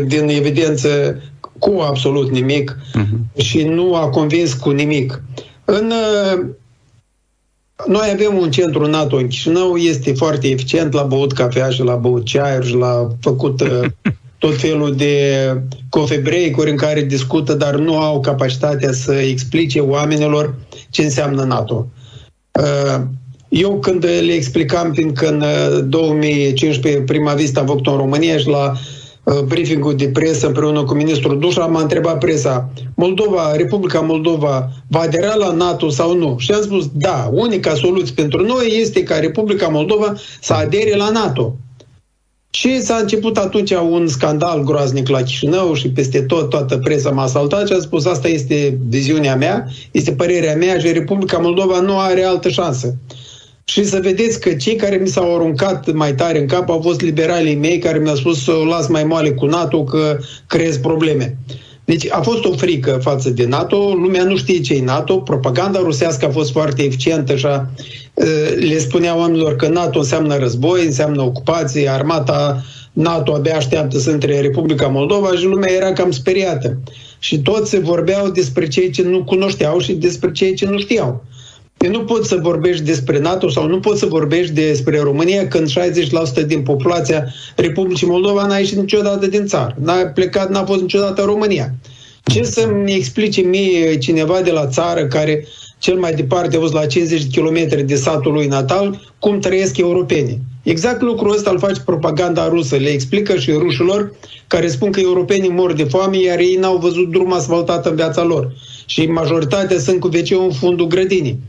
din 0.06 0.28
evidență 0.28 1.20
cu 1.58 1.80
absolut 1.80 2.30
nimic 2.30 2.76
uh-huh. 2.76 3.42
și 3.42 3.62
nu 3.62 3.94
a 3.94 4.08
convins 4.08 4.54
cu 4.54 4.70
nimic. 4.70 5.22
În 5.64 5.92
noi 7.84 8.10
avem 8.12 8.38
un 8.38 8.50
centru 8.50 8.86
NATO 8.86 9.16
în 9.16 9.26
Chișinău, 9.26 9.76
este 9.76 10.12
foarte 10.12 10.48
eficient, 10.48 10.92
la 10.92 11.02
băut 11.02 11.32
cafea 11.32 11.70
și 11.70 11.82
la 11.82 11.94
băut 11.94 12.24
ceaiuri 12.24 12.66
și 12.66 12.74
la 12.74 13.08
făcut 13.20 13.60
uh, 13.60 13.84
tot 14.38 14.56
felul 14.56 14.94
de 14.94 15.12
coffee 15.88 16.18
break-uri 16.18 16.70
în 16.70 16.76
care 16.76 17.02
discută, 17.02 17.54
dar 17.54 17.74
nu 17.74 17.98
au 17.98 18.20
capacitatea 18.20 18.92
să 18.92 19.12
explice 19.12 19.80
oamenilor 19.80 20.54
ce 20.90 21.02
înseamnă 21.02 21.44
NATO. 21.44 21.86
Uh, 22.60 23.02
eu 23.48 23.78
când 23.78 24.04
le 24.04 24.32
explicam, 24.32 24.92
fiindcă 24.92 25.28
în 25.28 25.44
2015 25.90 27.02
prima 27.02 27.32
vizită 27.32 27.60
am 27.60 27.66
făcut 27.66 27.86
în 27.86 27.96
România 27.96 28.36
și 28.36 28.48
la 28.48 28.72
Uh, 28.72 28.95
briefingul 29.46 29.96
de 29.96 30.08
presă 30.08 30.46
împreună 30.46 30.84
cu 30.84 30.94
ministrul 30.94 31.38
Dușa, 31.38 31.66
m-a 31.66 31.80
întrebat 31.80 32.18
presa, 32.18 32.68
Moldova, 32.94 33.56
Republica 33.56 34.00
Moldova 34.00 34.68
va 34.88 35.00
adera 35.00 35.34
la 35.34 35.52
NATO 35.52 35.88
sau 35.88 36.16
nu? 36.16 36.36
Și 36.38 36.52
am 36.52 36.62
spus, 36.62 36.90
da, 36.92 37.30
unica 37.32 37.74
soluție 37.74 38.14
pentru 38.14 38.44
noi 38.44 38.78
este 38.80 39.02
ca 39.02 39.18
Republica 39.18 39.68
Moldova 39.68 40.14
să 40.40 40.52
adere 40.52 40.96
la 40.96 41.10
NATO. 41.10 41.56
Și 42.50 42.80
s-a 42.82 42.96
început 42.96 43.36
atunci 43.36 43.70
un 43.70 44.08
scandal 44.08 44.62
groaznic 44.64 45.08
la 45.08 45.22
Chișinău 45.22 45.74
și 45.74 45.88
peste 45.90 46.20
tot, 46.20 46.50
toată 46.50 46.78
presa 46.78 47.10
m-a 47.10 47.22
asaltat 47.22 47.66
și 47.66 47.72
a 47.72 47.80
spus 47.80 48.04
asta 48.04 48.28
este 48.28 48.78
viziunea 48.88 49.36
mea, 49.36 49.68
este 49.90 50.12
părerea 50.12 50.56
mea 50.56 50.78
și 50.78 50.92
Republica 50.92 51.38
Moldova 51.38 51.80
nu 51.80 51.98
are 51.98 52.24
altă 52.24 52.48
șansă 52.48 52.94
și 53.68 53.84
să 53.84 54.00
vedeți 54.02 54.40
că 54.40 54.54
cei 54.54 54.76
care 54.76 54.96
mi 54.96 55.08
s-au 55.08 55.34
aruncat 55.34 55.92
mai 55.92 56.14
tare 56.14 56.38
în 56.38 56.46
cap 56.46 56.70
au 56.70 56.80
fost 56.80 57.00
liberalii 57.00 57.54
mei 57.54 57.78
care 57.78 57.98
mi-au 57.98 58.14
spus 58.14 58.44
să 58.44 58.52
o 58.52 58.64
las 58.64 58.86
mai 58.86 59.04
moale 59.04 59.30
cu 59.30 59.46
NATO 59.46 59.84
că 59.84 60.18
creez 60.46 60.76
probleme. 60.76 61.36
Deci 61.84 62.10
a 62.10 62.20
fost 62.20 62.44
o 62.44 62.52
frică 62.52 62.98
față 63.02 63.30
de 63.30 63.46
NATO, 63.46 63.76
lumea 63.76 64.24
nu 64.24 64.36
știe 64.36 64.60
ce 64.60 64.74
e 64.74 64.82
NATO, 64.82 65.16
propaganda 65.16 65.78
rusească 65.78 66.26
a 66.26 66.30
fost 66.30 66.50
foarte 66.50 66.82
eficientă 66.82 67.36
și 67.36 67.46
a, 67.46 67.68
le 68.58 68.78
spunea 68.78 69.16
oamenilor 69.16 69.56
că 69.56 69.68
NATO 69.68 69.98
înseamnă 69.98 70.36
război, 70.36 70.84
înseamnă 70.84 71.22
ocupație, 71.22 71.88
armata 71.88 72.64
NATO 72.92 73.34
abia 73.34 73.56
așteaptă 73.56 73.98
să 73.98 74.10
intre 74.10 74.40
Republica 74.40 74.86
Moldova 74.86 75.30
și 75.36 75.44
lumea 75.44 75.72
era 75.72 75.92
cam 75.92 76.10
speriată. 76.10 76.78
Și 77.18 77.38
toți 77.38 77.80
vorbeau 77.80 78.30
despre 78.30 78.68
cei 78.68 78.90
ce 78.90 79.02
nu 79.02 79.24
cunoșteau 79.24 79.78
și 79.78 79.92
despre 79.92 80.32
cei 80.32 80.54
ce 80.54 80.66
nu 80.66 80.78
știau. 80.78 81.24
Păi 81.76 81.88
nu 81.88 82.04
poți 82.04 82.28
să 82.28 82.38
vorbești 82.42 82.84
despre 82.84 83.18
NATO 83.18 83.48
sau 83.48 83.68
nu 83.68 83.80
poți 83.80 83.98
să 83.98 84.06
vorbești 84.06 84.52
despre 84.52 85.00
România 85.00 85.48
când 85.48 85.70
60% 86.42 86.46
din 86.46 86.62
populația 86.62 87.24
Republicii 87.56 88.06
Moldova 88.06 88.46
n-a 88.46 88.56
ieșit 88.56 88.76
niciodată 88.76 89.26
din 89.26 89.46
țară. 89.46 89.76
N-a 89.80 89.94
plecat, 89.94 90.50
n-a 90.50 90.64
fost 90.64 90.80
niciodată 90.80 91.20
în 91.20 91.26
România. 91.26 91.74
Ce 92.22 92.42
să-mi 92.42 92.94
explice 92.94 93.40
mie 93.40 93.98
cineva 93.98 94.40
de 94.40 94.50
la 94.50 94.66
țară 94.66 95.06
care 95.06 95.46
cel 95.78 95.98
mai 95.98 96.14
departe 96.14 96.56
a 96.56 96.60
fost 96.60 96.72
la 96.72 96.86
50 96.86 97.38
km 97.38 97.84
de 97.86 97.94
satul 97.94 98.32
lui 98.32 98.46
natal, 98.46 99.12
cum 99.18 99.38
trăiesc 99.38 99.76
europenii. 99.76 100.40
Exact 100.62 101.02
lucrul 101.02 101.34
ăsta 101.34 101.50
îl 101.50 101.58
face 101.58 101.80
propaganda 101.84 102.48
rusă. 102.48 102.76
Le 102.76 102.88
explică 102.88 103.36
și 103.36 103.50
rușilor 103.50 104.12
care 104.46 104.68
spun 104.68 104.90
că 104.90 105.00
europenii 105.00 105.50
mor 105.50 105.72
de 105.72 105.84
foame, 105.84 106.18
iar 106.18 106.38
ei 106.38 106.56
n-au 106.56 106.76
văzut 106.76 107.10
drum 107.10 107.32
asfaltat 107.32 107.86
în 107.86 107.94
viața 107.94 108.22
lor. 108.22 108.52
Și 108.86 109.06
majoritatea 109.06 109.78
sunt 109.78 110.00
cu 110.00 110.06
wc 110.06 110.30
în 110.30 110.52
fundul 110.52 110.86
grădinii. 110.86 111.40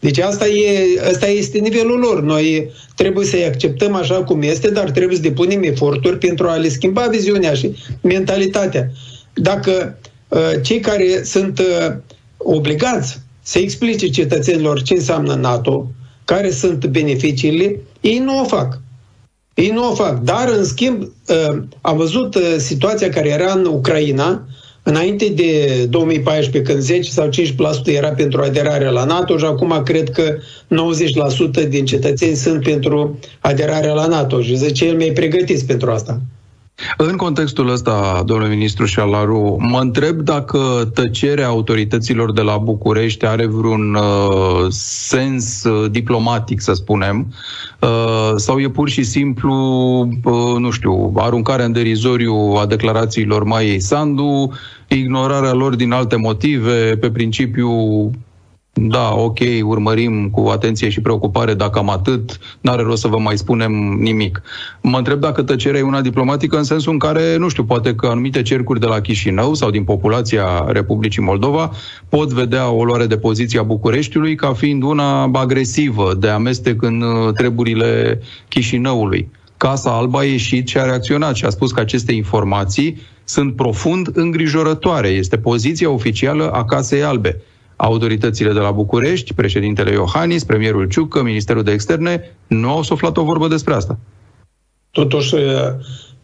Deci 0.00 0.18
asta, 0.18 0.46
e, 0.46 1.00
asta 1.10 1.26
este 1.26 1.58
nivelul 1.58 1.98
lor. 1.98 2.22
Noi 2.22 2.70
trebuie 2.96 3.26
să-i 3.26 3.44
acceptăm 3.44 3.94
așa 3.94 4.24
cum 4.24 4.42
este, 4.42 4.70
dar 4.70 4.90
trebuie 4.90 5.16
să 5.16 5.22
depunem 5.22 5.62
eforturi 5.62 6.18
pentru 6.18 6.48
a 6.48 6.54
le 6.54 6.68
schimba 6.68 7.06
viziunea 7.06 7.54
și 7.54 7.76
mentalitatea. 8.00 8.90
Dacă 9.34 9.98
uh, 10.28 10.38
cei 10.62 10.80
care 10.80 11.22
sunt 11.22 11.58
uh, 11.58 11.94
obligați 12.36 13.20
să 13.42 13.58
explice 13.58 14.08
cetățenilor 14.08 14.82
ce 14.82 14.94
înseamnă 14.94 15.34
NATO, 15.34 15.90
care 16.24 16.50
sunt 16.50 16.86
beneficiile, 16.86 17.80
ei 18.00 18.18
nu 18.18 18.40
o 18.40 18.44
fac. 18.44 18.80
Ei 19.54 19.70
nu 19.70 19.90
o 19.90 19.94
fac. 19.94 20.20
Dar, 20.20 20.48
în 20.48 20.64
schimb, 20.64 21.02
uh, 21.02 21.62
am 21.80 21.96
văzut 21.96 22.34
uh, 22.34 22.54
situația 22.56 23.08
care 23.08 23.28
era 23.28 23.52
în 23.52 23.64
Ucraina, 23.64 24.46
Înainte 24.86 25.28
de 25.28 25.84
2014, 25.90 26.72
când 26.72 26.82
10 26.82 27.10
sau 27.10 27.28
15% 27.28 27.32
era 27.84 28.08
pentru 28.08 28.42
aderarea 28.42 28.90
la 28.90 29.04
NATO 29.04 29.36
și 29.36 29.44
acum 29.44 29.82
cred 29.84 30.10
că 30.10 30.36
90% 31.64 31.68
din 31.68 31.84
cetățeni 31.84 32.36
sunt 32.36 32.62
pentru 32.62 33.18
aderarea 33.40 33.92
la 33.92 34.06
NATO 34.06 34.42
și 34.42 34.56
zice 34.56 34.86
el 34.86 34.96
mai 34.96 35.10
pregătiți 35.14 35.66
pentru 35.66 35.90
asta. 35.90 36.20
În 36.96 37.16
contextul 37.16 37.68
ăsta, 37.68 38.22
domnule 38.26 38.54
ministru 38.54 38.84
Șalaru, 38.84 39.56
mă 39.60 39.80
întreb 39.80 40.16
dacă 40.16 40.90
tăcerea 40.94 41.46
autorităților 41.46 42.32
de 42.32 42.40
la 42.40 42.56
București 42.58 43.26
are 43.26 43.46
vreun 43.46 43.94
uh, 43.94 44.66
sens 44.68 45.64
uh, 45.64 45.90
diplomatic, 45.90 46.60
să 46.60 46.72
spunem, 46.72 47.32
uh, 47.80 48.32
sau 48.36 48.58
e 48.58 48.68
pur 48.68 48.88
și 48.88 49.02
simplu, 49.02 49.54
uh, 50.24 50.58
nu 50.58 50.70
știu, 50.70 51.12
aruncarea 51.16 51.64
în 51.64 51.72
derizoriu 51.72 52.34
a 52.34 52.66
declarațiilor 52.66 53.44
Maiei 53.44 53.80
Sandu, 53.80 54.52
ignorarea 54.88 55.52
lor 55.52 55.74
din 55.74 55.92
alte 55.92 56.16
motive, 56.16 56.96
pe 56.96 57.10
principiu 57.10 57.70
da, 58.76 59.14
ok, 59.14 59.38
urmărim 59.62 60.30
cu 60.30 60.48
atenție 60.48 60.88
și 60.88 61.00
preocupare, 61.00 61.54
dacă 61.54 61.78
am 61.78 61.90
atât, 61.90 62.38
n-are 62.60 62.82
rost 62.82 63.00
să 63.00 63.08
vă 63.08 63.18
mai 63.18 63.36
spunem 63.36 63.72
nimic. 64.00 64.42
Mă 64.80 64.96
întreb 64.96 65.20
dacă 65.20 65.42
tăcerea 65.42 65.80
e 65.80 65.82
una 65.82 66.00
diplomatică 66.00 66.56
în 66.56 66.62
sensul 66.62 66.92
în 66.92 66.98
care, 66.98 67.36
nu 67.36 67.48
știu, 67.48 67.64
poate 67.64 67.94
că 67.94 68.06
anumite 68.06 68.42
cercuri 68.42 68.80
de 68.80 68.86
la 68.86 69.00
Chișinău 69.00 69.54
sau 69.54 69.70
din 69.70 69.84
populația 69.84 70.64
Republicii 70.68 71.22
Moldova 71.22 71.70
pot 72.08 72.32
vedea 72.32 72.70
o 72.70 72.84
luare 72.84 73.06
de 73.06 73.16
poziție 73.16 73.58
a 73.58 73.62
Bucureștiului 73.62 74.34
ca 74.34 74.52
fiind 74.52 74.82
una 74.82 75.22
agresivă, 75.22 76.14
de 76.18 76.28
amestec 76.28 76.82
în 76.82 77.00
uh, 77.00 77.32
treburile 77.32 78.20
Chișinăului. 78.48 79.30
Casa 79.56 79.90
Alba 79.90 80.18
a 80.18 80.24
ieșit 80.24 80.68
și 80.68 80.78
a 80.78 80.84
reacționat 80.84 81.34
și 81.34 81.44
a 81.44 81.50
spus 81.50 81.72
că 81.72 81.80
aceste 81.80 82.12
informații 82.12 83.00
sunt 83.24 83.56
profund 83.56 84.10
îngrijorătoare. 84.12 85.08
Este 85.08 85.36
poziția 85.36 85.90
oficială 85.90 86.50
a 86.50 86.64
Casei 86.64 87.02
Albe 87.02 87.42
autoritățile 87.84 88.52
de 88.52 88.58
la 88.58 88.70
București, 88.70 89.34
președintele 89.34 89.90
Iohannis, 89.90 90.44
premierul 90.44 90.88
Ciucă, 90.88 91.22
Ministerul 91.22 91.62
de 91.62 91.72
Externe, 91.72 92.36
nu 92.46 92.70
au 92.70 92.82
suflat 92.82 93.16
o 93.16 93.24
vorbă 93.24 93.48
despre 93.48 93.74
asta. 93.74 93.98
Totuși, 94.90 95.34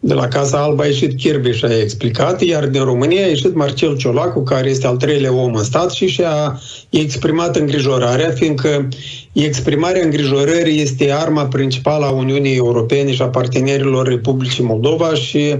de 0.03 0.14
la 0.14 0.29
Casa 0.29 0.62
Albă 0.62 0.83
a 0.83 0.87
ieșit 0.87 1.18
Kirby 1.18 1.51
și 1.51 1.64
a 1.64 1.81
explicat, 1.81 2.40
iar 2.42 2.66
din 2.66 2.83
România 2.83 3.25
a 3.25 3.29
ieșit 3.29 3.55
Marcel 3.55 3.96
Ciolacu, 3.96 4.42
care 4.42 4.68
este 4.68 4.87
al 4.87 4.96
treilea 4.96 5.33
om 5.33 5.55
în 5.55 5.64
stat 5.64 5.90
și 5.90 6.07
și-a 6.07 6.61
exprimat 6.90 7.57
îngrijorarea, 7.57 8.31
fiindcă 8.31 8.88
exprimarea 9.33 10.05
îngrijorării 10.05 10.81
este 10.81 11.12
arma 11.12 11.46
principală 11.46 12.05
a 12.05 12.11
Uniunii 12.11 12.57
Europene 12.57 13.12
și 13.12 13.23
a 13.23 13.29
partenerilor 13.29 14.07
Republicii 14.07 14.64
Moldova 14.64 15.14
și 15.14 15.57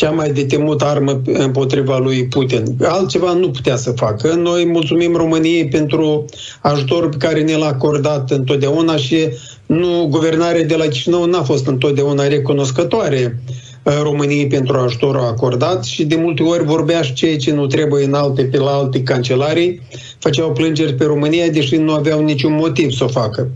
cea 0.00 0.10
mai 0.10 0.32
de 0.32 0.44
temut 0.44 0.82
armă 0.82 1.22
împotriva 1.24 1.98
lui 1.98 2.24
Putin. 2.24 2.64
Altceva 2.82 3.32
nu 3.32 3.50
putea 3.50 3.76
să 3.76 3.90
facă. 3.90 4.34
Noi 4.34 4.66
mulțumim 4.66 5.14
României 5.14 5.68
pentru 5.68 6.24
ajutorul 6.60 7.08
pe 7.08 7.16
care 7.16 7.42
ne 7.42 7.56
l-a 7.56 7.66
acordat 7.66 8.30
întotdeauna 8.30 8.96
și 8.96 9.28
nu, 9.66 10.06
guvernarea 10.10 10.64
de 10.64 10.76
la 10.76 10.84
Chișinău 10.84 11.24
n-a 11.24 11.42
fost 11.42 11.66
întotdeauna 11.66 12.26
recunoscătoare 12.26 13.42
uh, 13.82 13.92
României 14.02 14.46
pentru 14.46 14.76
ajutorul 14.76 15.20
acordat 15.20 15.84
și 15.84 16.04
de 16.04 16.16
multe 16.16 16.42
ori 16.42 16.64
vorbea 16.64 17.02
și 17.02 17.12
ceea 17.12 17.36
ce 17.36 17.52
nu 17.52 17.66
trebuie 17.66 18.04
în 18.04 18.14
alte, 18.14 18.44
pe 18.44 18.58
la 18.58 18.70
alte 18.70 19.02
cancelarii, 19.02 19.82
făceau 20.18 20.52
plângeri 20.52 20.94
pe 20.94 21.04
România, 21.04 21.48
deși 21.48 21.76
nu 21.76 21.92
aveau 21.92 22.24
niciun 22.24 22.52
motiv 22.52 22.90
să 22.90 23.04
o 23.04 23.08
facă. 23.08 23.48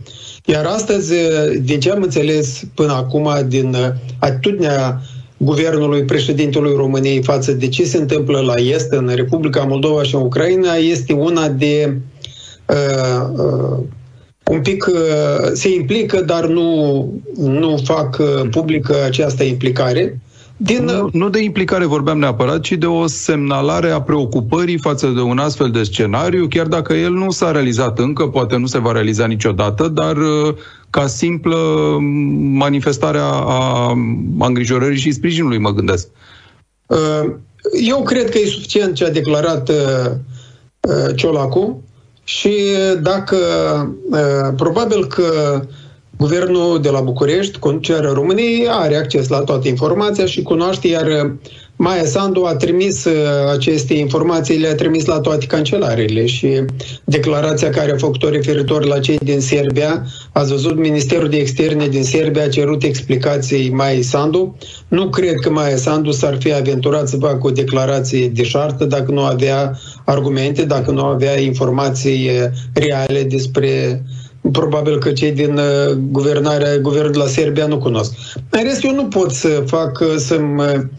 Iar 0.45 0.65
astăzi, 0.65 1.13
uh, 1.13 1.59
din 1.63 1.81
ce 1.81 1.91
am 1.91 2.03
înțeles 2.03 2.63
până 2.75 2.93
acum, 2.93 3.29
din 3.49 3.69
uh, 3.75 3.89
atitudinea 4.19 5.01
guvernului 5.45 6.05
președintelui 6.05 6.75
României 6.77 7.23
față 7.23 7.53
de 7.53 7.69
ce 7.69 7.85
se 7.85 7.99
întâmplă 7.99 8.41
la 8.41 8.55
Est, 8.55 8.93
în 8.93 9.11
Republica 9.15 9.63
Moldova 9.63 10.03
și 10.03 10.15
în 10.15 10.21
Ucraina, 10.21 10.75
este 10.75 11.13
una 11.13 11.49
de 11.49 11.97
uh, 12.69 13.29
uh, 13.37 13.79
un 14.45 14.61
pic 14.61 14.87
uh, 14.87 15.51
se 15.53 15.75
implică, 15.75 16.21
dar 16.21 16.47
nu, 16.47 17.13
nu 17.37 17.77
fac 17.85 18.19
uh, 18.19 18.49
publică 18.51 18.95
această 19.05 19.43
implicare. 19.43 20.21
Din... 20.65 20.85
Nu, 20.85 21.09
nu 21.13 21.29
de 21.29 21.43
implicare 21.43 21.85
vorbeam 21.85 22.19
neapărat, 22.19 22.61
ci 22.61 22.73
de 22.73 22.87
o 22.87 23.07
semnalare 23.07 23.91
a 23.91 24.03
preocupării 24.03 24.79
față 24.79 25.07
de 25.07 25.21
un 25.21 25.39
astfel 25.39 25.71
de 25.71 25.83
scenariu, 25.83 26.47
chiar 26.49 26.67
dacă 26.67 26.93
el 26.93 27.13
nu 27.13 27.31
s-a 27.31 27.51
realizat 27.51 27.99
încă, 27.99 28.27
poate 28.27 28.57
nu 28.57 28.67
se 28.67 28.79
va 28.79 28.93
realiza 28.93 29.27
niciodată, 29.27 29.89
dar 29.89 30.17
uh, 30.17 30.55
ca 30.91 31.07
simplă 31.07 31.57
manifestare 32.53 33.19
a, 33.19 33.33
a 34.39 34.47
îngrijorării 34.47 34.99
și 34.99 35.13
sprijinului, 35.13 35.59
mă 35.59 35.71
gândesc. 35.71 36.09
Uh, 36.87 37.33
eu 37.87 38.03
cred 38.03 38.31
că 38.31 38.39
e 38.39 38.47
suficient 38.47 38.95
ce 38.95 39.05
a 39.05 39.11
declarat 39.11 39.69
uh, 39.69 40.11
Ciolacu 41.15 41.83
și 42.25 42.55
dacă 43.01 43.37
probabil 44.57 45.07
că 45.07 45.61
Guvernul 46.25 46.81
de 46.81 46.89
la 46.89 47.01
București, 47.01 47.59
conducerea 47.59 48.13
României, 48.13 48.67
are 48.69 48.97
acces 48.97 49.29
la 49.29 49.39
toată 49.39 49.69
informația 49.69 50.27
și 50.27 50.43
cunoaște, 50.43 50.89
iar 50.89 51.37
Maia 51.77 52.05
Sandu 52.05 52.45
a 52.45 52.57
trimis 52.57 53.05
uh, 53.05 53.13
aceste 53.53 53.95
informații, 53.95 54.59
le-a 54.59 54.75
trimis 54.75 55.05
la 55.05 55.21
toate 55.21 55.47
cancelarele 55.47 56.27
și 56.27 56.65
declarația 57.05 57.71
care 57.71 57.93
a 57.93 57.97
făcut-o 57.97 58.29
referitor 58.29 58.85
la 58.85 58.99
cei 58.99 59.19
din 59.19 59.41
Serbia, 59.41 60.07
ați 60.33 60.51
văzut, 60.51 60.77
Ministerul 60.77 61.29
de 61.29 61.37
Externe 61.37 61.89
din 61.89 62.05
Serbia 62.05 62.43
a 62.43 62.49
cerut 62.49 62.83
explicații 62.83 63.71
Maia 63.71 64.03
Sandu. 64.03 64.57
Nu 64.89 65.09
cred 65.09 65.35
că 65.35 65.51
Maia 65.51 65.77
Sandu 65.77 66.11
s-ar 66.11 66.37
fi 66.39 66.55
aventurat 66.55 67.09
să 67.09 67.17
facă 67.17 67.47
o 67.47 67.51
declarație 67.51 68.29
deșartă 68.29 68.85
dacă 68.85 69.11
nu 69.11 69.21
avea 69.21 69.79
argumente, 70.05 70.65
dacă 70.65 70.91
nu 70.91 71.05
avea 71.05 71.39
informații 71.41 72.29
uh, 72.29 72.49
reale 72.73 73.23
despre 73.23 74.03
probabil 74.53 74.99
că 74.99 75.13
cei 75.13 75.33
din 75.33 75.57
uh, 75.57 75.93
guvernarea, 76.11 76.79
guvernul 76.79 77.13
de 77.13 77.19
la 77.19 77.27
Serbia 77.27 77.67
nu 77.67 77.79
cunosc. 77.79 78.13
În 78.51 78.63
rest, 78.63 78.85
eu 78.85 78.95
nu 78.95 79.05
pot 79.05 79.31
să 79.33 79.63
fac, 79.67 80.05
să-mi 80.17 80.91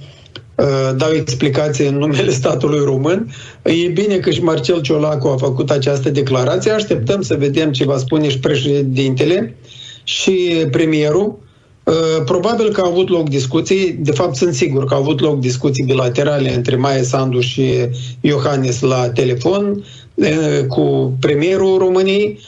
Uh, 0.55 0.95
dau 0.97 1.11
explicații 1.11 1.87
în 1.87 1.97
numele 1.97 2.31
statului 2.41 2.83
român. 2.83 3.31
E 3.63 3.87
bine 3.87 4.17
că 4.17 4.29
și 4.29 4.43
Marcel 4.43 4.81
Ciolacu 4.81 5.27
a 5.27 5.35
făcut 5.37 5.69
această 5.69 6.09
declarație. 6.09 6.71
Așteptăm 6.71 7.21
să 7.21 7.35
vedem 7.35 7.71
ce 7.71 7.85
va 7.85 7.97
spune 7.97 8.29
și 8.29 8.39
președintele 8.39 9.55
și 10.03 10.65
premierul. 10.71 11.39
Uh, 11.83 12.23
probabil 12.25 12.71
că 12.71 12.81
au 12.81 12.91
avut 12.91 13.09
loc 13.09 13.29
discuții, 13.29 13.97
de 13.99 14.11
fapt 14.11 14.35
sunt 14.35 14.53
sigur 14.53 14.85
că 14.85 14.93
au 14.93 14.99
avut 14.99 15.19
loc 15.19 15.39
discuții 15.39 15.83
bilaterale 15.83 16.55
între 16.55 16.75
Maia 16.75 17.03
Sandu 17.03 17.39
și 17.39 17.71
Iohannis 18.21 18.81
la 18.81 19.09
telefon 19.09 19.83
uh, 20.13 20.65
cu 20.67 21.13
premierul 21.19 21.77
României 21.77 22.39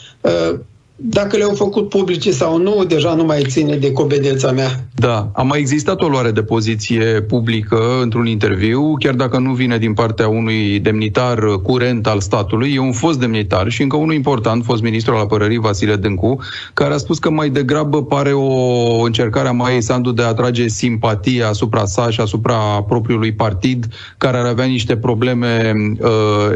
dacă 1.00 1.36
le-au 1.36 1.54
făcut 1.54 1.88
publice 1.88 2.30
sau 2.30 2.58
nu, 2.58 2.84
deja 2.84 3.14
nu 3.14 3.24
mai 3.24 3.44
ține 3.46 3.76
de 3.76 3.92
cobedeța 3.92 4.50
mea. 4.52 4.84
Da, 4.94 5.30
a 5.34 5.42
mai 5.42 5.58
existat 5.58 6.00
o 6.00 6.08
luare 6.08 6.30
de 6.30 6.42
poziție 6.42 7.04
publică 7.04 7.78
într-un 8.02 8.26
interviu, 8.26 8.94
chiar 8.98 9.14
dacă 9.14 9.38
nu 9.38 9.52
vine 9.52 9.78
din 9.78 9.94
partea 9.94 10.28
unui 10.28 10.78
demnitar 10.78 11.38
curent 11.62 12.06
al 12.06 12.20
statului, 12.20 12.72
e 12.74 12.78
un 12.78 12.92
fost 12.92 13.18
demnitar 13.18 13.68
și 13.68 13.82
încă 13.82 13.96
unul 13.96 14.14
important, 14.14 14.64
fost 14.64 14.82
ministrul 14.82 15.16
al 15.16 15.22
apărării 15.22 15.58
Vasile 15.58 15.96
Dâncu, 15.96 16.38
care 16.74 16.94
a 16.94 16.96
spus 16.96 17.18
că 17.18 17.30
mai 17.30 17.48
degrabă 17.48 18.04
pare 18.04 18.32
o 18.32 19.02
încercare 19.02 19.48
a 19.48 19.52
Maiei 19.52 19.82
Sandu 19.82 20.10
de 20.10 20.22
a 20.22 20.26
atrage 20.26 20.68
simpatie 20.68 21.42
asupra 21.42 21.84
sa 21.84 22.10
și 22.10 22.20
asupra 22.20 22.54
propriului 22.88 23.32
partid, 23.32 23.86
care 24.16 24.36
ar 24.36 24.46
avea 24.46 24.64
niște 24.64 24.96
probleme 24.96 25.72
uh, 26.00 26.08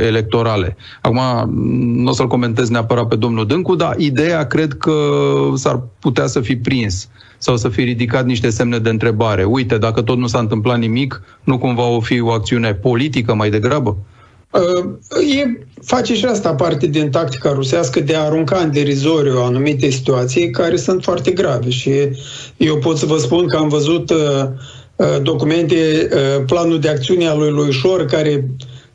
electorale. 0.07 0.77
Acum, 1.01 1.51
nu 2.03 2.11
o 2.11 2.13
să-l 2.13 2.27
comentez 2.27 2.69
neapărat 2.69 3.09
pe 3.09 3.17
domnul 3.17 3.47
Dâncu, 3.47 3.75
dar 3.75 3.95
ideea 3.99 4.32
aceea 4.33 4.47
cred 4.47 4.73
că 4.73 4.93
s-ar 5.55 5.83
putea 5.99 6.27
să 6.27 6.41
fi 6.41 6.57
prins 6.57 7.09
sau 7.39 7.57
să 7.57 7.69
fi 7.69 7.83
ridicat 7.83 8.25
niște 8.25 8.51
semne 8.51 8.79
de 8.79 8.89
întrebare. 8.89 9.45
Uite, 9.45 9.79
dacă 9.79 10.03
tot 10.03 10.19
nu 10.19 10.27
s-a 10.27 10.39
întâmplat 10.39 10.79
nimic, 10.79 11.23
nu 11.45 11.59
cumva 11.59 11.87
o 11.87 12.01
fi 12.01 12.21
o 12.21 12.31
acțiune 12.31 12.75
politică 12.75 13.35
mai 13.35 13.51
degrabă? 13.51 13.97
Uh, 14.51 14.85
e, 15.37 15.67
face 15.83 16.15
și 16.15 16.25
asta 16.25 16.55
parte 16.55 16.87
din 16.87 17.11
tactica 17.11 17.53
rusească 17.53 18.01
de 18.01 18.15
a 18.15 18.25
arunca 18.25 18.59
în 18.59 18.73
derizoriu 18.73 19.39
anumite 19.39 19.91
situații 19.91 20.51
care 20.51 20.77
sunt 20.77 21.03
foarte 21.03 21.31
grave 21.31 21.71
și 21.71 21.91
eu 22.57 22.79
pot 22.79 22.99
să 22.99 23.07
vă 23.07 23.17
spun 23.17 23.47
că 23.47 23.57
am 23.57 23.69
văzut 23.69 24.11
uh, 24.11 24.17
uh 24.97 25.23
documente, 25.23 26.09
uh, 26.13 26.45
planul 26.47 26.79
de 26.79 26.89
acțiune 26.89 27.27
al 27.27 27.39
lui 27.39 27.51
Luișor 27.51 28.05
care 28.05 28.49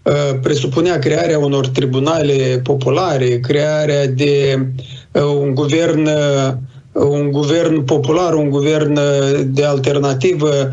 uh, 0.03 0.39
presupunea 0.41 0.99
crearea 0.99 1.39
unor 1.39 1.67
tribunale 1.67 2.59
populare, 2.63 3.39
crearea 3.39 4.07
de 4.07 4.59
uh, 4.59 4.65
Uh, 4.67 4.96
un 5.23 5.53
guvern, 5.53 6.05
uh, 6.05 6.53
un 6.91 7.31
guvern 7.31 7.83
popular, 7.83 8.33
un 8.33 8.49
guvern 8.49 8.97
uh, 8.97 9.41
de 9.45 9.65
alternativă, 9.65 10.71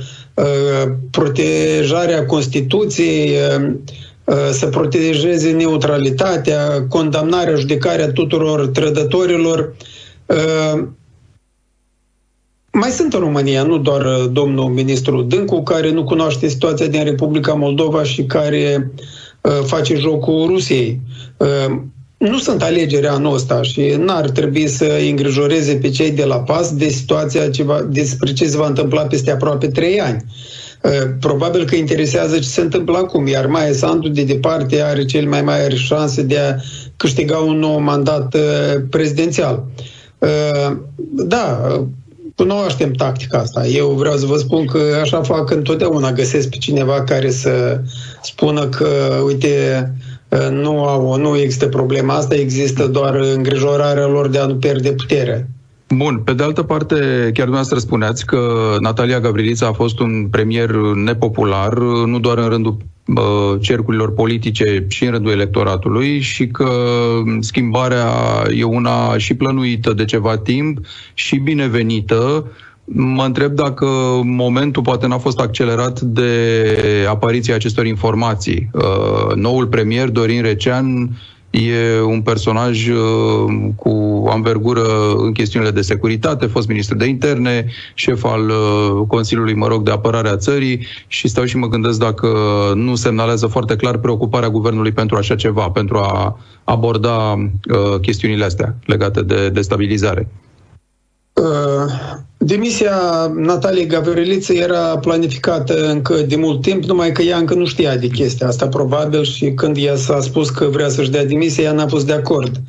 protejarea 1.11 2.27
Constituției, 2.27 3.31
să 4.53 4.67
protejeze 4.67 5.51
neutralitatea, 5.51 6.87
condamnarea, 6.89 7.55
judecarea 7.55 8.13
tuturor 8.13 8.67
trădătorilor. 8.67 9.75
Mai 12.73 12.91
sunt 12.91 13.15
în 13.15 13.21
România, 13.21 13.63
nu 13.63 13.79
doar 13.79 14.03
domnul 14.33 14.69
ministru 14.69 15.23
Dâncu, 15.23 15.63
care 15.63 15.91
nu 15.91 16.05
cunoaște 16.05 16.49
situația 16.49 16.87
din 16.87 17.05
Republica 17.05 17.53
Moldova 17.53 18.03
și 18.03 18.25
care 18.25 18.93
face 19.65 19.97
jocul 19.97 20.47
Rusiei 20.47 21.01
nu 22.17 22.39
sunt 22.39 22.63
alegeri 22.63 23.07
anul 23.07 23.35
ăsta 23.35 23.63
și 23.63 23.95
n-ar 23.99 24.31
trebui 24.31 24.69
să 24.69 24.99
îngrijoreze 25.09 25.75
pe 25.75 25.91
cei 25.91 26.11
de 26.11 26.25
la 26.25 26.37
PAS 26.37 26.75
de 26.75 26.89
situația 26.89 27.51
ceva, 27.51 27.83
despre 27.91 28.33
ce 28.33 28.47
se 28.47 28.57
va 28.57 28.67
întâmpla 28.67 29.03
peste 29.03 29.31
aproape 29.31 29.69
trei 29.69 30.01
ani. 30.01 30.25
Uh, 30.83 30.91
probabil 31.21 31.65
că 31.65 31.75
interesează 31.75 32.39
ce 32.39 32.49
se 32.49 32.61
întâmplă 32.61 32.97
acum, 32.97 33.27
iar 33.27 33.47
Maia 33.47 33.73
Sandu 33.73 34.09
de 34.09 34.25
departe 34.25 34.83
are 34.83 35.05
cel 35.05 35.29
mai 35.29 35.43
mari 35.43 35.77
șanse 35.77 36.23
de 36.23 36.39
a 36.39 36.55
câștiga 36.97 37.37
un 37.37 37.59
nou 37.59 37.79
mandat 37.79 38.35
uh, 38.35 38.83
prezidențial. 38.91 39.65
Uh, 40.19 40.77
da, 41.11 41.69
cunoaștem 42.37 42.93
tactica 42.93 43.39
asta. 43.39 43.67
Eu 43.67 43.89
vreau 43.89 44.17
să 44.17 44.27
vă 44.27 44.37
spun 44.37 44.67
că 44.67 44.79
așa 45.03 45.23
fac 45.23 45.51
întotdeauna, 45.51 46.13
găsesc 46.13 46.49
pe 46.49 46.57
cineva 46.57 47.03
care 47.03 47.31
să 47.31 47.81
spună 48.23 48.69
că, 48.69 48.87
uite, 49.27 49.93
nu, 50.51 50.85
au, 50.85 51.17
nu 51.17 51.37
există 51.37 51.67
problema 51.67 52.15
asta, 52.15 52.35
există 52.35 52.87
doar 52.87 53.15
îngrijorarea 53.15 54.07
lor 54.07 54.29
de 54.29 54.39
a 54.39 54.47
nu 54.47 54.55
pierde 54.55 54.93
puterea. 54.93 55.47
Bun, 55.89 56.21
pe 56.25 56.33
de 56.33 56.43
altă 56.43 56.63
parte, 56.63 56.97
chiar 57.25 57.45
dumneavoastră 57.45 57.79
spuneați 57.79 58.27
că 58.27 58.39
Natalia 58.81 59.21
Gavrilița 59.21 59.67
a 59.67 59.73
fost 59.73 60.01
un 60.01 60.27
premier 60.31 60.71
nepopular, 60.95 61.79
nu 62.07 62.19
doar 62.19 62.39
în 62.39 62.49
rândul 62.49 62.77
uh, 63.07 63.61
cercurilor 63.61 64.13
politice 64.13 64.85
și 64.89 65.05
în 65.05 65.11
rândul 65.11 65.33
electoratului 65.33 66.21
și 66.21 66.47
că 66.47 66.69
schimbarea 67.41 68.09
e 68.57 68.63
una 68.63 69.19
și 69.19 69.35
plănuită 69.35 69.93
de 69.93 70.05
ceva 70.05 70.37
timp 70.37 70.79
și 71.15 71.37
binevenită, 71.37 72.47
Mă 72.85 73.25
întreb 73.25 73.53
dacă 73.53 73.87
momentul 74.25 74.83
poate 74.83 75.07
n-a 75.07 75.19
fost 75.19 75.41
accelerat 75.41 76.01
de 76.01 77.07
apariția 77.09 77.55
acestor 77.55 77.87
informații. 77.87 78.71
Uh, 78.73 79.35
noul 79.35 79.67
premier, 79.67 80.09
Dorin 80.09 80.43
Recean, 80.43 81.11
e 81.51 82.01
un 82.01 82.23
personaj 82.23 82.89
uh, 82.89 82.97
cu 83.77 84.25
anvergură 84.29 85.15
în 85.17 85.33
chestiunile 85.33 85.73
de 85.73 85.81
securitate, 85.81 86.47
fost 86.47 86.69
ministru 86.69 86.97
de 86.97 87.07
interne, 87.07 87.67
șef 87.95 88.25
al 88.25 88.49
uh, 88.49 89.07
Consiliului, 89.07 89.55
mă 89.55 89.67
rog, 89.67 89.83
de 89.83 89.91
apărare 89.91 90.29
a 90.29 90.37
țării 90.37 90.87
și 91.07 91.29
stau 91.29 91.45
și 91.45 91.57
mă 91.57 91.69
gândesc 91.69 91.99
dacă 91.99 92.29
nu 92.75 92.95
semnalează 92.95 93.47
foarte 93.47 93.77
clar 93.77 93.97
preocuparea 93.97 94.49
guvernului 94.51 94.93
pentru 94.93 95.17
așa 95.17 95.35
ceva, 95.35 95.71
pentru 95.71 95.99
a 95.99 96.39
aborda 96.65 97.49
chestiunile 98.01 98.45
astea 98.45 98.75
legate 98.87 99.23
de 99.23 99.49
destabilizare. 99.49 100.29
Uh, 101.33 101.93
demisia 102.45 102.97
Nataliei 103.37 103.87
Gavriliță 103.87 104.53
era 104.53 104.99
planificată 104.99 105.91
încă 105.91 106.15
de 106.15 106.37
mult 106.37 106.63
timp, 106.63 106.85
numai 106.85 107.13
că 107.13 107.23
ea 107.23 107.37
încă 107.37 107.55
nu 107.55 107.67
știa 107.67 107.97
de 107.97 108.07
chestia 108.07 108.47
asta, 108.47 108.69
probabil, 108.69 109.25
și 109.25 109.53
când 109.53 109.77
ea 109.79 109.97
s-a 109.97 110.21
spus 110.21 110.51
că 110.51 110.65
vrea 110.65 110.89
să-și 110.89 111.11
dea 111.11 111.25
demisia, 111.25 111.65
ea 111.65 111.73
n-a 111.73 111.87
fost 111.87 112.07
de 112.07 112.13
acord. 112.13 112.61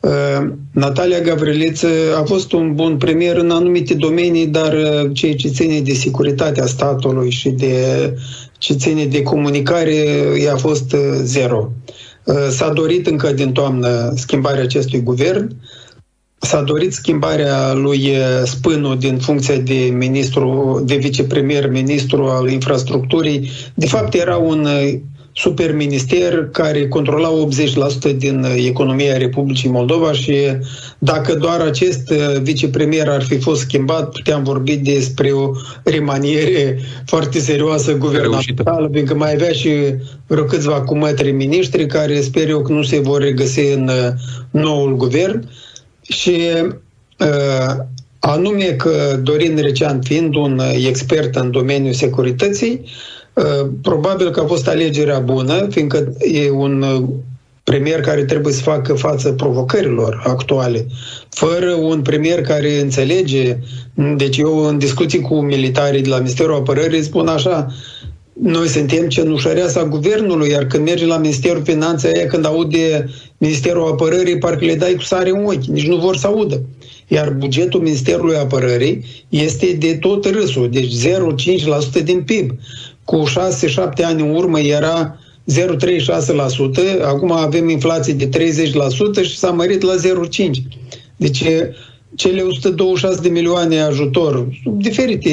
Uh, 0.00 0.48
Natalia 0.72 1.20
Gavriliță 1.20 1.88
a 2.20 2.22
fost 2.22 2.52
un 2.52 2.74
bun 2.74 2.96
premier 2.96 3.36
în 3.36 3.50
anumite 3.50 3.94
domenii, 3.94 4.46
dar 4.46 4.72
uh, 4.72 5.10
ceea 5.12 5.34
ce 5.34 5.48
ține 5.48 5.80
de 5.80 5.92
securitatea 5.92 6.66
statului 6.66 7.30
și 7.30 7.48
de 7.48 7.74
ce 8.58 8.74
ține 8.74 9.04
de 9.04 9.22
comunicare, 9.22 9.94
ea 10.38 10.52
a 10.52 10.56
fost 10.56 10.94
zero. 11.22 11.72
S-a 12.50 12.72
dorit 12.72 13.06
încă 13.06 13.32
din 13.32 13.52
toamnă 13.52 14.12
schimbarea 14.16 14.62
acestui 14.62 15.02
guvern, 15.02 15.56
S-a 16.40 16.62
dorit 16.62 16.92
schimbarea 16.92 17.72
lui 17.72 18.12
Spânu 18.44 18.94
din 18.94 19.18
funcția 19.18 19.56
de 19.56 19.90
ministru, 19.92 20.80
de 20.84 20.96
vicepremier 20.96 21.70
ministru 21.70 22.24
al 22.24 22.48
infrastructurii. 22.48 23.50
De 23.74 23.86
fapt, 23.86 24.14
era 24.14 24.36
un 24.36 24.66
superminister 25.32 26.48
care 26.52 26.88
controla 26.88 27.28
80% 28.12 28.16
din 28.16 28.46
economia 28.56 29.16
Republicii 29.16 29.70
Moldova 29.70 30.12
și 30.12 30.34
dacă 30.98 31.34
doar 31.34 31.60
acest 31.60 32.12
vicepremier 32.42 33.08
ar 33.08 33.22
fi 33.22 33.38
fost 33.38 33.60
schimbat, 33.60 34.10
puteam 34.10 34.42
vorbi 34.42 34.76
despre 34.76 35.30
o 35.30 35.50
remaniere 35.84 36.78
foarte 37.06 37.38
serioasă 37.38 37.96
guvernamentală, 37.96 38.88
pentru 38.88 39.12
că 39.12 39.18
mai 39.18 39.32
avea 39.32 39.52
și 39.52 39.70
vreo 40.26 40.44
câțiva 40.44 40.80
cumătri 40.80 41.30
miniștri 41.30 41.86
care 41.86 42.20
sper 42.20 42.48
eu 42.48 42.62
că 42.62 42.72
nu 42.72 42.82
se 42.82 42.98
vor 42.98 43.20
regăsi 43.20 43.60
în 43.60 43.90
noul 44.50 44.96
guvern 44.96 45.48
și 46.10 46.40
uh, 47.18 47.76
anume 48.18 48.64
că 48.64 49.18
Dorin 49.22 49.56
Recean 49.56 50.00
fiind 50.02 50.34
un 50.34 50.60
expert 50.86 51.36
în 51.36 51.50
domeniul 51.50 51.92
securității, 51.92 52.80
uh, 53.34 53.68
probabil 53.82 54.30
că 54.30 54.40
a 54.40 54.46
fost 54.46 54.68
alegerea 54.68 55.18
bună, 55.18 55.66
fiindcă 55.70 56.12
e 56.32 56.50
un 56.50 56.84
premier 57.64 58.00
care 58.00 58.24
trebuie 58.24 58.52
să 58.52 58.62
facă 58.62 58.94
față 58.94 59.32
provocărilor 59.32 60.22
actuale, 60.26 60.86
fără 61.28 61.72
un 61.72 62.02
premier 62.02 62.40
care 62.40 62.80
înțelege. 62.80 63.56
Deci 64.16 64.36
eu 64.36 64.66
în 64.66 64.78
discuții 64.78 65.20
cu 65.20 65.40
militarii 65.40 66.02
de 66.02 66.08
la 66.08 66.16
Ministerul 66.16 66.54
Apărării 66.54 67.02
spun 67.02 67.28
așa, 67.28 67.66
noi 68.32 68.68
suntem 68.68 69.08
cenușăreasa 69.08 69.84
guvernului, 69.84 70.50
iar 70.50 70.66
când 70.66 70.84
mergi 70.84 71.04
la 71.04 71.16
Ministerul 71.16 71.62
Finanței, 71.64 72.12
aia 72.12 72.26
când 72.26 72.46
aude 72.46 73.08
Ministerul 73.38 73.86
Apărării, 73.86 74.38
parcă 74.38 74.64
le 74.64 74.74
dai 74.74 74.94
cu 74.94 75.02
sare 75.02 75.30
în 75.30 75.44
ochi, 75.44 75.64
nici 75.64 75.86
nu 75.86 75.96
vor 75.96 76.16
să 76.16 76.26
audă. 76.26 76.62
Iar 77.08 77.30
bugetul 77.30 77.80
Ministerului 77.80 78.36
Apărării 78.36 79.04
este 79.28 79.76
de 79.78 79.94
tot 79.94 80.24
râsul, 80.24 80.70
deci 80.70 80.92
0,5% 82.00 82.04
din 82.04 82.22
PIB. 82.22 82.50
Cu 83.04 83.22
6-7 83.28 84.04
ani 84.04 84.22
în 84.22 84.34
urmă 84.34 84.60
era 84.60 85.18
0,36%, 85.52 87.02
acum 87.02 87.32
avem 87.32 87.68
inflație 87.68 88.14
de 88.14 88.28
30% 88.28 89.22
și 89.22 89.38
s-a 89.38 89.50
mărit 89.50 89.82
la 89.82 89.94
0,5%. 89.94 90.50
Deci 91.16 91.44
cele 92.14 92.42
126 92.42 93.20
de 93.20 93.28
milioane 93.28 93.80
ajutor, 93.80 94.46
diferite 94.64 95.30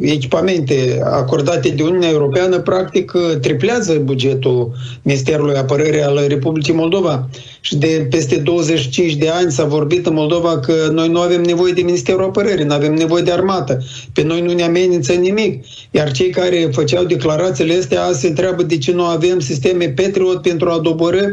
echipamente 0.00 1.00
acordate 1.04 1.68
de 1.68 1.82
Uniunea 1.82 2.08
Europeană, 2.08 2.58
practic 2.58 3.12
triplează 3.40 3.94
bugetul 3.94 4.72
Ministerului 5.02 5.56
Apărării 5.56 6.02
al 6.02 6.24
Republicii 6.28 6.74
Moldova. 6.74 7.28
Și 7.60 7.76
de 7.76 8.06
peste 8.10 8.36
25 8.36 9.14
de 9.14 9.28
ani 9.28 9.52
s-a 9.52 9.64
vorbit 9.64 10.06
în 10.06 10.14
Moldova 10.14 10.58
că 10.58 10.88
noi 10.92 11.08
nu 11.08 11.20
avem 11.20 11.42
nevoie 11.42 11.72
de 11.72 11.82
Ministerul 11.82 12.24
Apărării, 12.24 12.64
nu 12.64 12.74
avem 12.74 12.94
nevoie 12.94 13.22
de 13.22 13.32
armată. 13.32 13.82
Pe 14.12 14.22
noi 14.22 14.40
nu 14.40 14.52
ne 14.52 14.62
amenință 14.62 15.12
nimic. 15.12 15.64
Iar 15.90 16.12
cei 16.12 16.30
care 16.30 16.70
făceau 16.72 17.04
declarațiile 17.04 17.74
astea 17.74 18.02
azi 18.02 18.20
se 18.20 18.28
întreabă 18.28 18.62
de 18.62 18.78
ce 18.78 18.92
nu 18.92 19.02
avem 19.02 19.38
sisteme 19.38 19.88
Patriot 19.88 20.42
pentru 20.42 20.68
a 20.68 20.78
doborâ, 20.78 21.24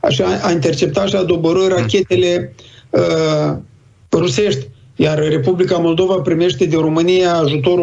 așa, 0.00 0.40
a 0.42 0.50
intercepta 0.50 1.06
și 1.06 1.16
a 1.16 1.22
doborâ 1.22 1.66
rachetele 1.68 2.54
uh, 2.90 3.56
rusești, 4.18 4.68
iar 4.96 5.18
Republica 5.28 5.76
Moldova 5.76 6.14
primește 6.14 6.64
de 6.64 6.76
România 6.76 7.34
ajutor 7.34 7.78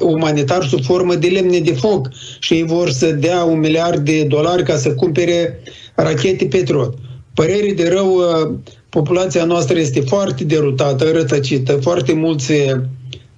umanitar 0.00 0.64
sub 0.64 0.84
formă 0.84 1.14
de 1.14 1.26
lemne 1.26 1.58
de 1.58 1.72
foc 1.72 2.08
și 2.38 2.54
ei 2.54 2.62
vor 2.62 2.90
să 2.90 3.06
dea 3.06 3.44
un 3.44 3.58
miliard 3.58 4.04
de 4.04 4.22
dolari 4.22 4.62
ca 4.62 4.76
să 4.76 4.94
cumpere 4.94 5.62
rachete 5.94 6.44
Patriot. 6.44 6.94
Părere 7.34 7.72
de 7.72 7.88
rău, 7.88 8.14
uh, 8.14 8.54
populația 8.88 9.44
noastră 9.44 9.78
este 9.78 10.00
foarte 10.00 10.44
derutată, 10.44 11.10
rătăcită, 11.10 11.72
foarte 11.72 12.12
mulți 12.12 12.52
uh, 12.52 12.80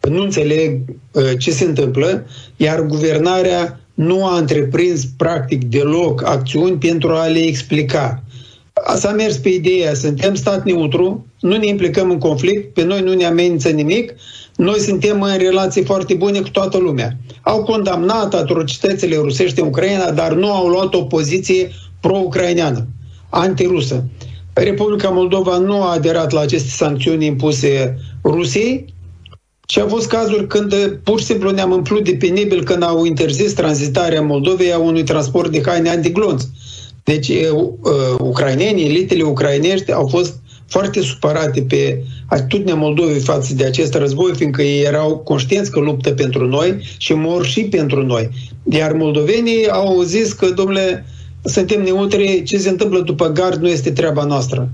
nu 0.09 0.22
înțeleg 0.22 0.81
uh, 1.12 1.22
ce 1.38 1.51
se 1.51 1.64
întâmplă, 1.64 2.27
iar 2.57 2.81
guvernarea 2.81 3.81
nu 3.94 4.27
a 4.27 4.38
întreprins 4.38 5.05
practic 5.16 5.64
deloc 5.64 6.25
acțiuni 6.25 6.77
pentru 6.77 7.09
a 7.12 7.27
le 7.27 7.38
explica. 7.38 8.22
S-a 8.85 9.11
mers 9.11 9.37
pe 9.37 9.49
ideea, 9.49 9.95
suntem 9.95 10.35
stat 10.35 10.65
neutru, 10.65 11.27
nu 11.41 11.57
ne 11.57 11.67
implicăm 11.67 12.11
în 12.11 12.19
conflict, 12.19 12.75
pe 12.75 12.85
noi 12.85 13.01
nu 13.01 13.15
ne 13.15 13.25
amenință 13.25 13.69
nimic, 13.69 14.15
noi 14.57 14.79
suntem 14.79 15.23
în 15.23 15.37
relații 15.37 15.85
foarte 15.85 16.15
bune 16.15 16.41
cu 16.41 16.49
toată 16.49 16.79
lumea. 16.79 17.17
Au 17.43 17.62
condamnat 17.62 18.35
atrocitățile 18.35 19.17
rusești 19.17 19.61
în 19.61 19.67
Ucraina, 19.67 20.11
dar 20.11 20.33
nu 20.33 20.53
au 20.53 20.69
luat 20.69 20.95
o 20.95 21.03
poziție 21.03 21.71
pro-ucraineană, 22.01 22.87
antirusă. 23.31 24.05
Republica 24.53 25.09
Moldova 25.09 25.59
nu 25.59 25.83
a 25.83 25.93
aderat 25.93 26.33
la 26.33 26.41
aceste 26.41 26.69
sancțiuni 26.69 27.27
impuse 27.27 27.99
Rusiei 28.25 28.95
și 29.69 29.79
a 29.79 29.87
fost 29.87 30.09
cazuri 30.09 30.47
când 30.47 30.75
pur 31.05 31.19
și 31.19 31.25
simplu 31.25 31.51
ne-am 31.51 31.73
împlut 31.73 32.05
de 32.05 32.17
penibil 32.19 32.65
când 32.65 32.83
au 32.83 33.05
interzis 33.05 33.53
tranzitarea 33.53 34.23
Moldovei 34.23 34.73
a 34.73 34.79
unui 34.79 35.03
transport 35.03 35.51
de 35.51 35.62
haine 35.67 35.89
antiglonț. 35.89 36.43
Deci, 37.07 37.29
uh, 37.29 38.16
ucrainenii, 38.19 38.85
elitele 38.85 39.23
ucrainești 39.23 39.92
au 39.92 40.07
fost 40.07 40.40
foarte 40.66 41.01
supărate 41.01 41.62
pe 41.62 42.03
atitudinea 42.29 42.75
Moldovei 42.75 43.21
față 43.21 43.55
de 43.55 43.64
acest 43.64 43.95
război, 43.95 44.35
fiindcă 44.35 44.62
ei 44.62 44.85
erau 44.85 45.16
conștienți 45.19 45.71
că 45.71 45.81
luptă 45.81 46.11
pentru 46.11 46.47
noi 46.47 46.79
și 46.99 47.12
mor 47.12 47.45
și 47.45 47.64
pentru 47.64 48.07
noi. 48.07 48.29
Iar 48.71 48.92
moldovenii 48.92 49.69
au 49.69 50.03
zis 50.03 50.33
că, 50.33 50.51
domnule, 50.51 51.07
suntem 51.45 51.83
neutri, 51.83 52.42
ce 52.42 52.59
se 52.59 52.69
întâmplă 52.69 53.01
după 53.01 53.27
gard 53.27 53.61
nu 53.61 53.69
este 53.69 53.90
treaba 53.90 54.25
noastră. 54.25 54.71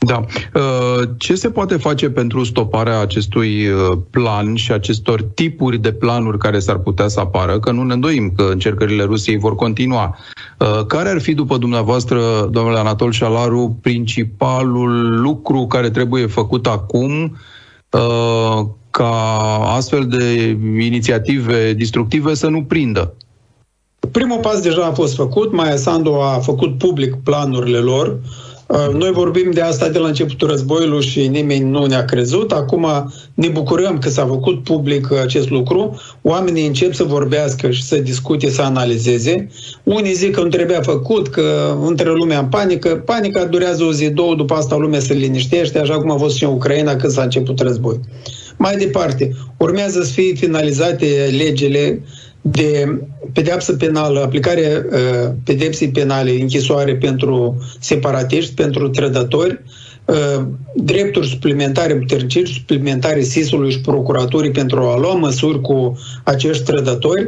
Da. 0.00 0.24
Uh, 0.54 1.08
ce 1.16 1.34
se 1.34 1.50
poate 1.50 1.76
face 1.76 2.10
pentru 2.10 2.44
stoparea 2.44 3.00
acestui 3.00 3.68
uh, 3.68 3.98
plan 4.10 4.54
și 4.54 4.72
acestor 4.72 5.22
tipuri 5.22 5.78
de 5.78 5.92
planuri 5.92 6.38
care 6.38 6.58
s-ar 6.58 6.78
putea 6.78 7.08
să 7.08 7.20
apară? 7.20 7.58
Că 7.58 7.70
nu 7.70 7.82
ne 7.82 7.92
îndoim 7.92 8.32
că 8.36 8.48
încercările 8.50 9.02
Rusiei 9.04 9.38
vor 9.38 9.54
continua. 9.54 10.16
Uh, 10.58 10.86
care 10.86 11.08
ar 11.08 11.20
fi, 11.20 11.34
după 11.34 11.56
dumneavoastră, 11.56 12.48
domnule 12.50 12.78
Anatol 12.78 13.12
Șalaru, 13.12 13.78
principalul 13.82 15.20
lucru 15.20 15.66
care 15.66 15.90
trebuie 15.90 16.26
făcut 16.26 16.66
acum 16.66 17.36
ca 18.90 19.10
astfel 19.64 20.06
de 20.06 20.56
inițiative 20.84 21.72
destructive 21.72 22.34
să 22.34 22.48
nu 22.48 22.62
prindă? 22.62 23.14
Primul 24.10 24.38
pas 24.38 24.60
deja 24.60 24.84
a 24.84 24.92
fost 24.92 25.14
făcut, 25.14 25.52
Maia 25.52 25.76
Sandu 25.76 26.12
a 26.12 26.38
făcut 26.38 26.78
public 26.78 27.14
planurile 27.14 27.78
lor, 27.78 28.06
uh, 28.06 28.18
Uh, 28.18 28.47
noi 28.92 29.10
vorbim 29.12 29.50
de 29.50 29.60
asta 29.60 29.88
de 29.88 29.98
la 29.98 30.06
începutul 30.06 30.48
războiului 30.48 31.02
și 31.02 31.26
nimeni 31.26 31.70
nu 31.70 31.86
ne-a 31.86 32.04
crezut. 32.04 32.52
Acum 32.52 32.86
ne 33.34 33.48
bucurăm 33.48 33.98
că 33.98 34.08
s-a 34.08 34.26
făcut 34.26 34.62
public 34.62 35.12
acest 35.12 35.50
lucru. 35.50 36.00
Oamenii 36.22 36.66
încep 36.66 36.94
să 36.94 37.04
vorbească 37.04 37.70
și 37.70 37.82
să 37.82 37.96
discute, 37.96 38.50
să 38.50 38.62
analizeze. 38.62 39.48
Unii 39.82 40.12
zic 40.12 40.34
că 40.34 40.40
nu 40.40 40.48
trebuia 40.48 40.80
făcut, 40.80 41.28
că 41.28 41.76
între 41.84 42.10
lumea 42.10 42.38
în 42.38 42.46
panică. 42.46 42.88
Panica 42.88 43.44
durează 43.44 43.84
o 43.84 43.92
zi, 43.92 44.10
două, 44.10 44.34
după 44.34 44.54
asta 44.54 44.76
lumea 44.76 45.00
se 45.00 45.12
liniștește, 45.12 45.78
așa 45.78 45.98
cum 46.00 46.10
a 46.10 46.16
fost 46.16 46.36
și 46.36 46.44
în 46.44 46.50
Ucraina 46.50 46.96
când 46.96 47.12
s-a 47.12 47.22
început 47.22 47.60
război. 47.60 48.00
Mai 48.56 48.76
departe, 48.76 49.36
urmează 49.56 50.02
să 50.02 50.12
fie 50.12 50.34
finalizate 50.34 51.34
legile 51.38 52.02
de 52.50 52.98
pedeapsă 53.32 53.72
penală, 53.72 54.20
aplicare 54.20 54.86
uh, 54.92 55.30
pedepsei 55.44 55.88
penale, 55.88 56.30
închisoare 56.40 56.96
pentru 56.96 57.62
separatiști, 57.80 58.54
pentru 58.54 58.88
trădători, 58.88 59.62
uh, 60.04 60.44
drepturi 60.74 61.28
suplimentare, 61.28 61.94
puterniciri 61.94 62.50
suplimentare 62.50 63.22
SIS-ului 63.22 63.70
și 63.70 63.80
procuraturii 63.80 64.50
pentru 64.50 64.80
a 64.80 64.98
lua 64.98 65.14
măsuri 65.14 65.60
cu 65.60 65.98
acești 66.24 66.64
trădători, 66.64 67.22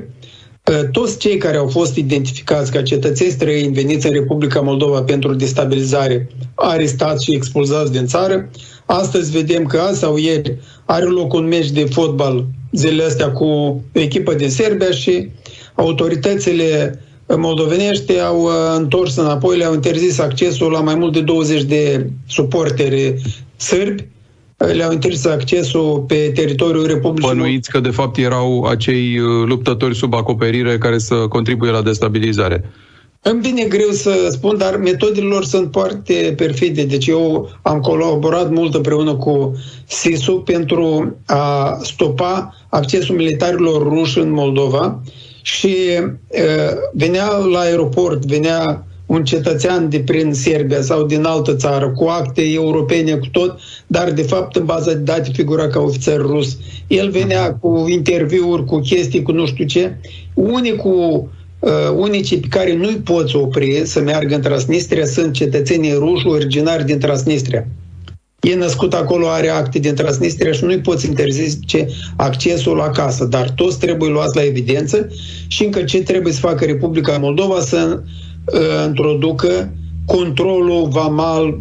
uh, 0.70 0.88
toți 0.92 1.18
cei 1.18 1.36
care 1.36 1.56
au 1.56 1.66
fost 1.66 1.96
identificați 1.96 2.72
ca 2.72 2.82
cetățeni 2.82 3.30
străini 3.30 3.74
veniți 3.74 4.06
în 4.06 4.12
Republica 4.12 4.60
Moldova 4.60 5.02
pentru 5.02 5.34
destabilizare, 5.34 6.28
arestați 6.54 7.24
și 7.24 7.34
expulzați 7.34 7.92
din 7.92 8.06
țară. 8.06 8.50
Astăzi 8.86 9.30
vedem 9.30 9.64
că 9.64 9.78
azi 9.78 9.98
sau 9.98 10.16
ieri 10.16 10.56
are 10.84 11.04
loc 11.04 11.32
un 11.32 11.46
meci 11.46 11.70
de 11.70 11.84
fotbal 11.84 12.46
zilele 12.70 13.02
astea 13.02 13.30
cu 13.30 13.82
echipa 13.92 14.34
din 14.34 14.50
Serbia 14.50 14.90
și 14.90 15.28
autoritățile 15.74 17.00
moldovenești 17.36 18.20
au 18.20 18.42
uh, 18.42 18.50
întors 18.76 19.16
înapoi, 19.16 19.56
le-au 19.56 19.74
interzis 19.74 20.18
accesul 20.18 20.70
la 20.70 20.80
mai 20.80 20.94
mult 20.94 21.12
de 21.12 21.20
20 21.20 21.62
de 21.62 22.10
suporteri 22.28 23.14
sârbi, 23.56 24.04
uh, 24.56 24.72
le-au 24.72 24.92
interzis 24.92 25.26
accesul 25.26 26.04
pe 26.08 26.30
teritoriul 26.34 26.86
Republicii. 26.86 27.34
Bănuiți 27.34 27.70
că 27.70 27.80
de 27.80 27.90
fapt 27.90 28.16
erau 28.16 28.62
acei 28.62 29.18
uh, 29.18 29.46
luptători 29.46 29.94
sub 29.94 30.14
acoperire 30.14 30.78
care 30.78 30.98
să 30.98 31.14
contribuie 31.14 31.70
la 31.70 31.82
destabilizare. 31.82 32.70
Îmi 33.22 33.40
vine 33.40 33.64
greu 33.64 33.90
să 33.90 34.28
spun, 34.30 34.58
dar 34.58 34.76
metodele 34.76 35.26
lor 35.26 35.44
sunt 35.44 35.68
foarte 35.72 36.34
perfide. 36.36 36.84
Deci 36.84 37.06
eu 37.06 37.50
am 37.62 37.80
colaborat 37.80 38.50
mult 38.50 38.74
împreună 38.74 39.14
cu 39.14 39.56
SISU 39.86 40.32
pentru 40.32 41.16
a 41.26 41.78
stopa 41.82 42.54
accesul 42.68 43.16
militarilor 43.16 43.82
ruși 43.82 44.18
în 44.18 44.30
Moldova 44.30 45.02
și 45.42 45.76
uh, 45.98 46.72
venea 46.92 47.36
la 47.36 47.58
aeroport, 47.58 48.24
venea 48.24 48.84
un 49.06 49.24
cetățean 49.24 49.88
de 49.88 50.00
prin 50.00 50.32
Serbia 50.32 50.82
sau 50.82 51.06
din 51.06 51.24
altă 51.24 51.54
țară, 51.54 51.90
cu 51.90 52.04
acte 52.04 52.42
europene, 52.42 53.14
cu 53.14 53.26
tot, 53.32 53.58
dar 53.86 54.10
de 54.10 54.22
fapt 54.22 54.56
în 54.56 54.64
baza 54.64 54.92
de 54.92 54.98
date 54.98 55.30
figura 55.32 55.66
ca 55.66 55.80
ofițer 55.80 56.20
rus. 56.20 56.58
El 56.86 57.10
venea 57.10 57.54
cu 57.54 57.84
interviuri, 57.88 58.64
cu 58.64 58.78
chestii, 58.78 59.22
cu 59.22 59.32
nu 59.32 59.46
știu 59.46 59.64
ce. 59.64 59.96
Unii 60.34 60.76
cu 60.76 60.88
Uh, 60.90 61.39
unicii 61.96 62.38
pe 62.38 62.46
care 62.46 62.76
nu-i 62.76 62.96
poți 63.04 63.36
opri 63.36 63.82
să 63.84 64.00
meargă 64.00 64.34
în 64.34 64.40
Transnistria 64.40 65.04
sunt 65.04 65.32
cetățenii 65.32 65.92
ruși 65.92 66.26
originari 66.26 66.84
din 66.84 66.98
Transnistria. 66.98 67.66
E 68.40 68.54
născut 68.54 68.94
acolo, 68.94 69.28
are 69.28 69.48
acte 69.48 69.78
din 69.78 69.94
Transnistria 69.94 70.52
și 70.52 70.64
nu-i 70.64 70.78
poți 70.78 71.06
interzice 71.06 71.88
accesul 72.16 72.76
la 72.76 72.88
casă, 72.88 73.24
dar 73.24 73.50
toți 73.50 73.78
trebuie 73.78 74.10
luați 74.10 74.36
la 74.36 74.44
evidență 74.44 75.08
și 75.46 75.64
încă 75.64 75.82
ce 75.82 76.02
trebuie 76.02 76.32
să 76.32 76.40
facă 76.40 76.64
Republica 76.64 77.18
Moldova 77.18 77.60
să 77.60 78.02
uh, 78.02 78.84
introducă 78.86 79.72
controlul 80.04 80.88
vamal, 80.88 81.58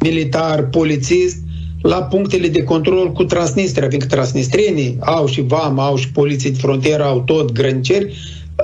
militar, 0.00 0.68
polițist 0.68 1.36
la 1.82 2.02
punctele 2.02 2.48
de 2.48 2.62
control 2.62 3.12
cu 3.12 3.24
Transnistria, 3.24 3.88
fiindcă 3.88 4.08
transnistrienii 4.08 4.96
au 5.00 5.26
și 5.26 5.40
VAM, 5.40 5.78
au 5.78 5.96
și 5.96 6.10
poliții 6.10 6.50
de 6.50 6.58
frontieră, 6.58 7.04
au 7.04 7.20
tot 7.20 7.52
grăniceri 7.52 8.14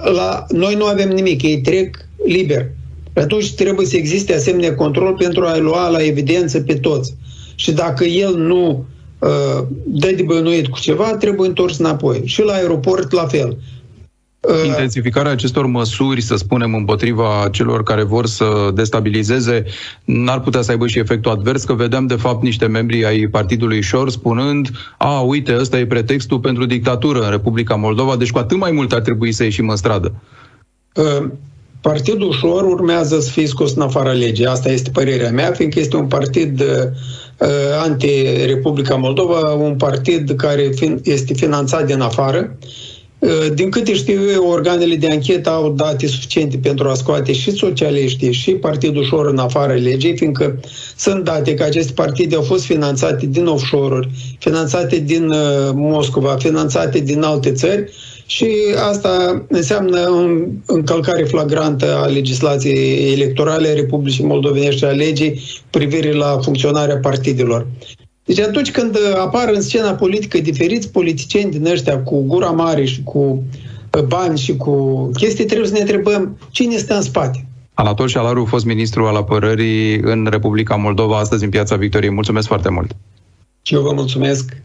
la, 0.03 0.47
noi 0.51 0.75
nu 0.75 0.85
avem 0.85 1.09
nimic, 1.09 1.43
ei 1.43 1.61
trec 1.61 1.97
liber. 2.27 2.71
Atunci 3.15 3.55
trebuie 3.55 3.87
să 3.87 3.97
existe 3.97 4.35
asemenea 4.35 4.75
control 4.75 5.15
pentru 5.15 5.45
a 5.45 5.57
lua 5.57 5.89
la 5.89 6.05
evidență 6.05 6.61
pe 6.61 6.75
toți. 6.75 7.15
Și 7.55 7.73
dacă 7.73 8.05
el 8.05 8.37
nu 8.37 8.85
uh, 9.19 9.67
dă 9.85 10.11
de 10.17 10.23
bănuit 10.23 10.69
cu 10.69 10.81
ceva, 10.81 11.17
trebuie 11.17 11.49
întors 11.49 11.79
înapoi. 11.79 12.23
Și 12.25 12.43
la 12.43 12.53
aeroport 12.53 13.13
la 13.13 13.27
fel. 13.27 13.57
Uh, 14.41 14.67
Intensificarea 14.67 15.31
acestor 15.31 15.67
măsuri, 15.67 16.21
să 16.21 16.37
spunem, 16.37 16.75
împotriva 16.75 17.49
celor 17.51 17.83
care 17.83 18.03
vor 18.03 18.27
să 18.27 18.71
destabilizeze, 18.75 19.65
n-ar 20.05 20.41
putea 20.41 20.63
să 20.63 20.71
aibă 20.71 20.87
și 20.87 20.99
efectul 20.99 21.31
advers, 21.31 21.65
că 21.65 21.73
vedeam, 21.73 22.07
de 22.07 22.15
fapt, 22.15 22.43
niște 22.43 22.67
membri 22.67 23.05
ai 23.05 23.27
Partidului 23.27 23.83
Șor 23.83 24.11
spunând 24.11 24.71
a, 24.99 25.21
uite, 25.21 25.57
ăsta 25.59 25.79
e 25.79 25.87
pretextul 25.87 26.39
pentru 26.39 26.67
dictatură 26.67 27.21
în 27.21 27.31
Republica 27.31 27.75
Moldova, 27.75 28.17
deci 28.17 28.31
cu 28.31 28.39
atât 28.39 28.59
mai 28.59 28.71
mult 28.71 28.93
ar 28.93 29.01
trebui 29.01 29.33
să 29.33 29.43
ieșim 29.43 29.69
în 29.69 29.77
stradă. 29.77 30.15
Uh, 30.95 31.29
Partidul 31.81 32.33
Șor 32.33 32.63
urmează 32.65 33.21
să 33.21 33.31
fie 33.31 33.47
scos 33.47 33.75
în 33.75 33.83
afara 33.83 34.13
legii. 34.13 34.47
Asta 34.47 34.69
este 34.69 34.91
părerea 34.91 35.31
mea, 35.31 35.53
fiindcă 35.53 35.79
este 35.79 35.97
un 35.97 36.07
partid 36.07 36.61
uh, 36.61 36.67
anti-Republica 37.83 38.95
Moldova, 38.95 39.53
un 39.53 39.77
partid 39.77 40.31
care 40.37 40.71
fin- 40.75 41.01
este 41.05 41.35
finanțat 41.35 41.87
din 41.87 42.01
afară. 42.01 42.57
Uh, 43.19 43.47
din 43.55 43.71
câte 43.71 43.95
știu 43.95 44.31
eu, 44.31 44.49
organele 44.49 44.97
de 44.97 45.09
anchetă 45.09 45.51
au 45.51 45.73
date 45.73 46.07
suficiente 46.07 46.59
pentru 46.59 46.89
a 46.89 46.95
scoate 46.95 47.33
și 47.33 47.51
socialiștii 47.51 48.33
și 48.33 48.51
Partidul 48.51 49.05
Șor 49.05 49.27
în 49.27 49.39
afară 49.39 49.73
legii, 49.73 50.17
fiindcă 50.17 50.61
sunt 50.97 51.25
date 51.25 51.55
că 51.55 51.63
aceste 51.63 51.93
partide 51.93 52.35
au 52.35 52.43
fost 52.43 52.65
finanțate 52.65 53.27
din 53.27 53.47
offshore-uri, 53.47 54.09
finanțate 54.39 54.99
din 54.99 55.29
uh, 55.29 55.71
Moscova, 55.75 56.37
finanțate 56.39 56.99
din 56.99 57.23
alte 57.23 57.53
țări 57.53 57.93
și 58.27 58.47
asta 58.89 59.45
înseamnă 59.49 60.01
o 60.09 60.73
încălcare 60.73 61.23
flagrantă 61.23 61.97
a 61.97 62.07
legislației 62.07 63.13
electorale 63.13 63.69
a 63.69 63.75
Republicii 63.75 64.25
Moldovenești 64.25 64.85
a 64.85 64.91
legii 64.91 65.41
privire 65.71 66.13
la 66.13 66.39
funcționarea 66.43 66.97
partidelor. 66.97 67.67
Deci 68.27 68.41
atunci 68.41 68.71
când 68.71 68.97
apar 69.17 69.49
în 69.49 69.61
scena 69.61 69.95
politică 69.95 70.39
diferiți 70.39 70.91
politicieni 70.91 71.51
din 71.51 71.67
ăștia 71.67 72.03
cu 72.03 72.23
gura 72.23 72.51
mare 72.51 72.85
și 72.85 73.03
cu 73.03 73.43
uh, 73.97 74.03
bani 74.03 74.39
și 74.39 74.57
cu 74.57 75.09
chestii, 75.15 75.45
trebuie 75.45 75.69
să 75.69 75.73
ne 75.73 75.81
întrebăm 75.81 76.39
cine 76.51 76.77
stă 76.77 76.95
în 76.95 77.03
spate. 77.03 77.47
Anatol 77.75 78.09
Șalaru, 78.09 78.45
fost 78.45 78.65
ministru 78.65 79.05
al 79.05 79.17
apărării 79.17 79.99
în 79.99 80.27
Republica 80.31 80.75
Moldova, 80.75 81.19
astăzi 81.19 81.45
în 81.45 81.51
Piața 81.51 81.77
Victoriei. 81.77 82.13
Mulțumesc 82.13 82.47
foarte 82.47 82.69
mult! 82.71 82.97
Și 83.63 83.75
eu 83.75 83.81
vă 83.81 83.93
mulțumesc! 83.95 84.57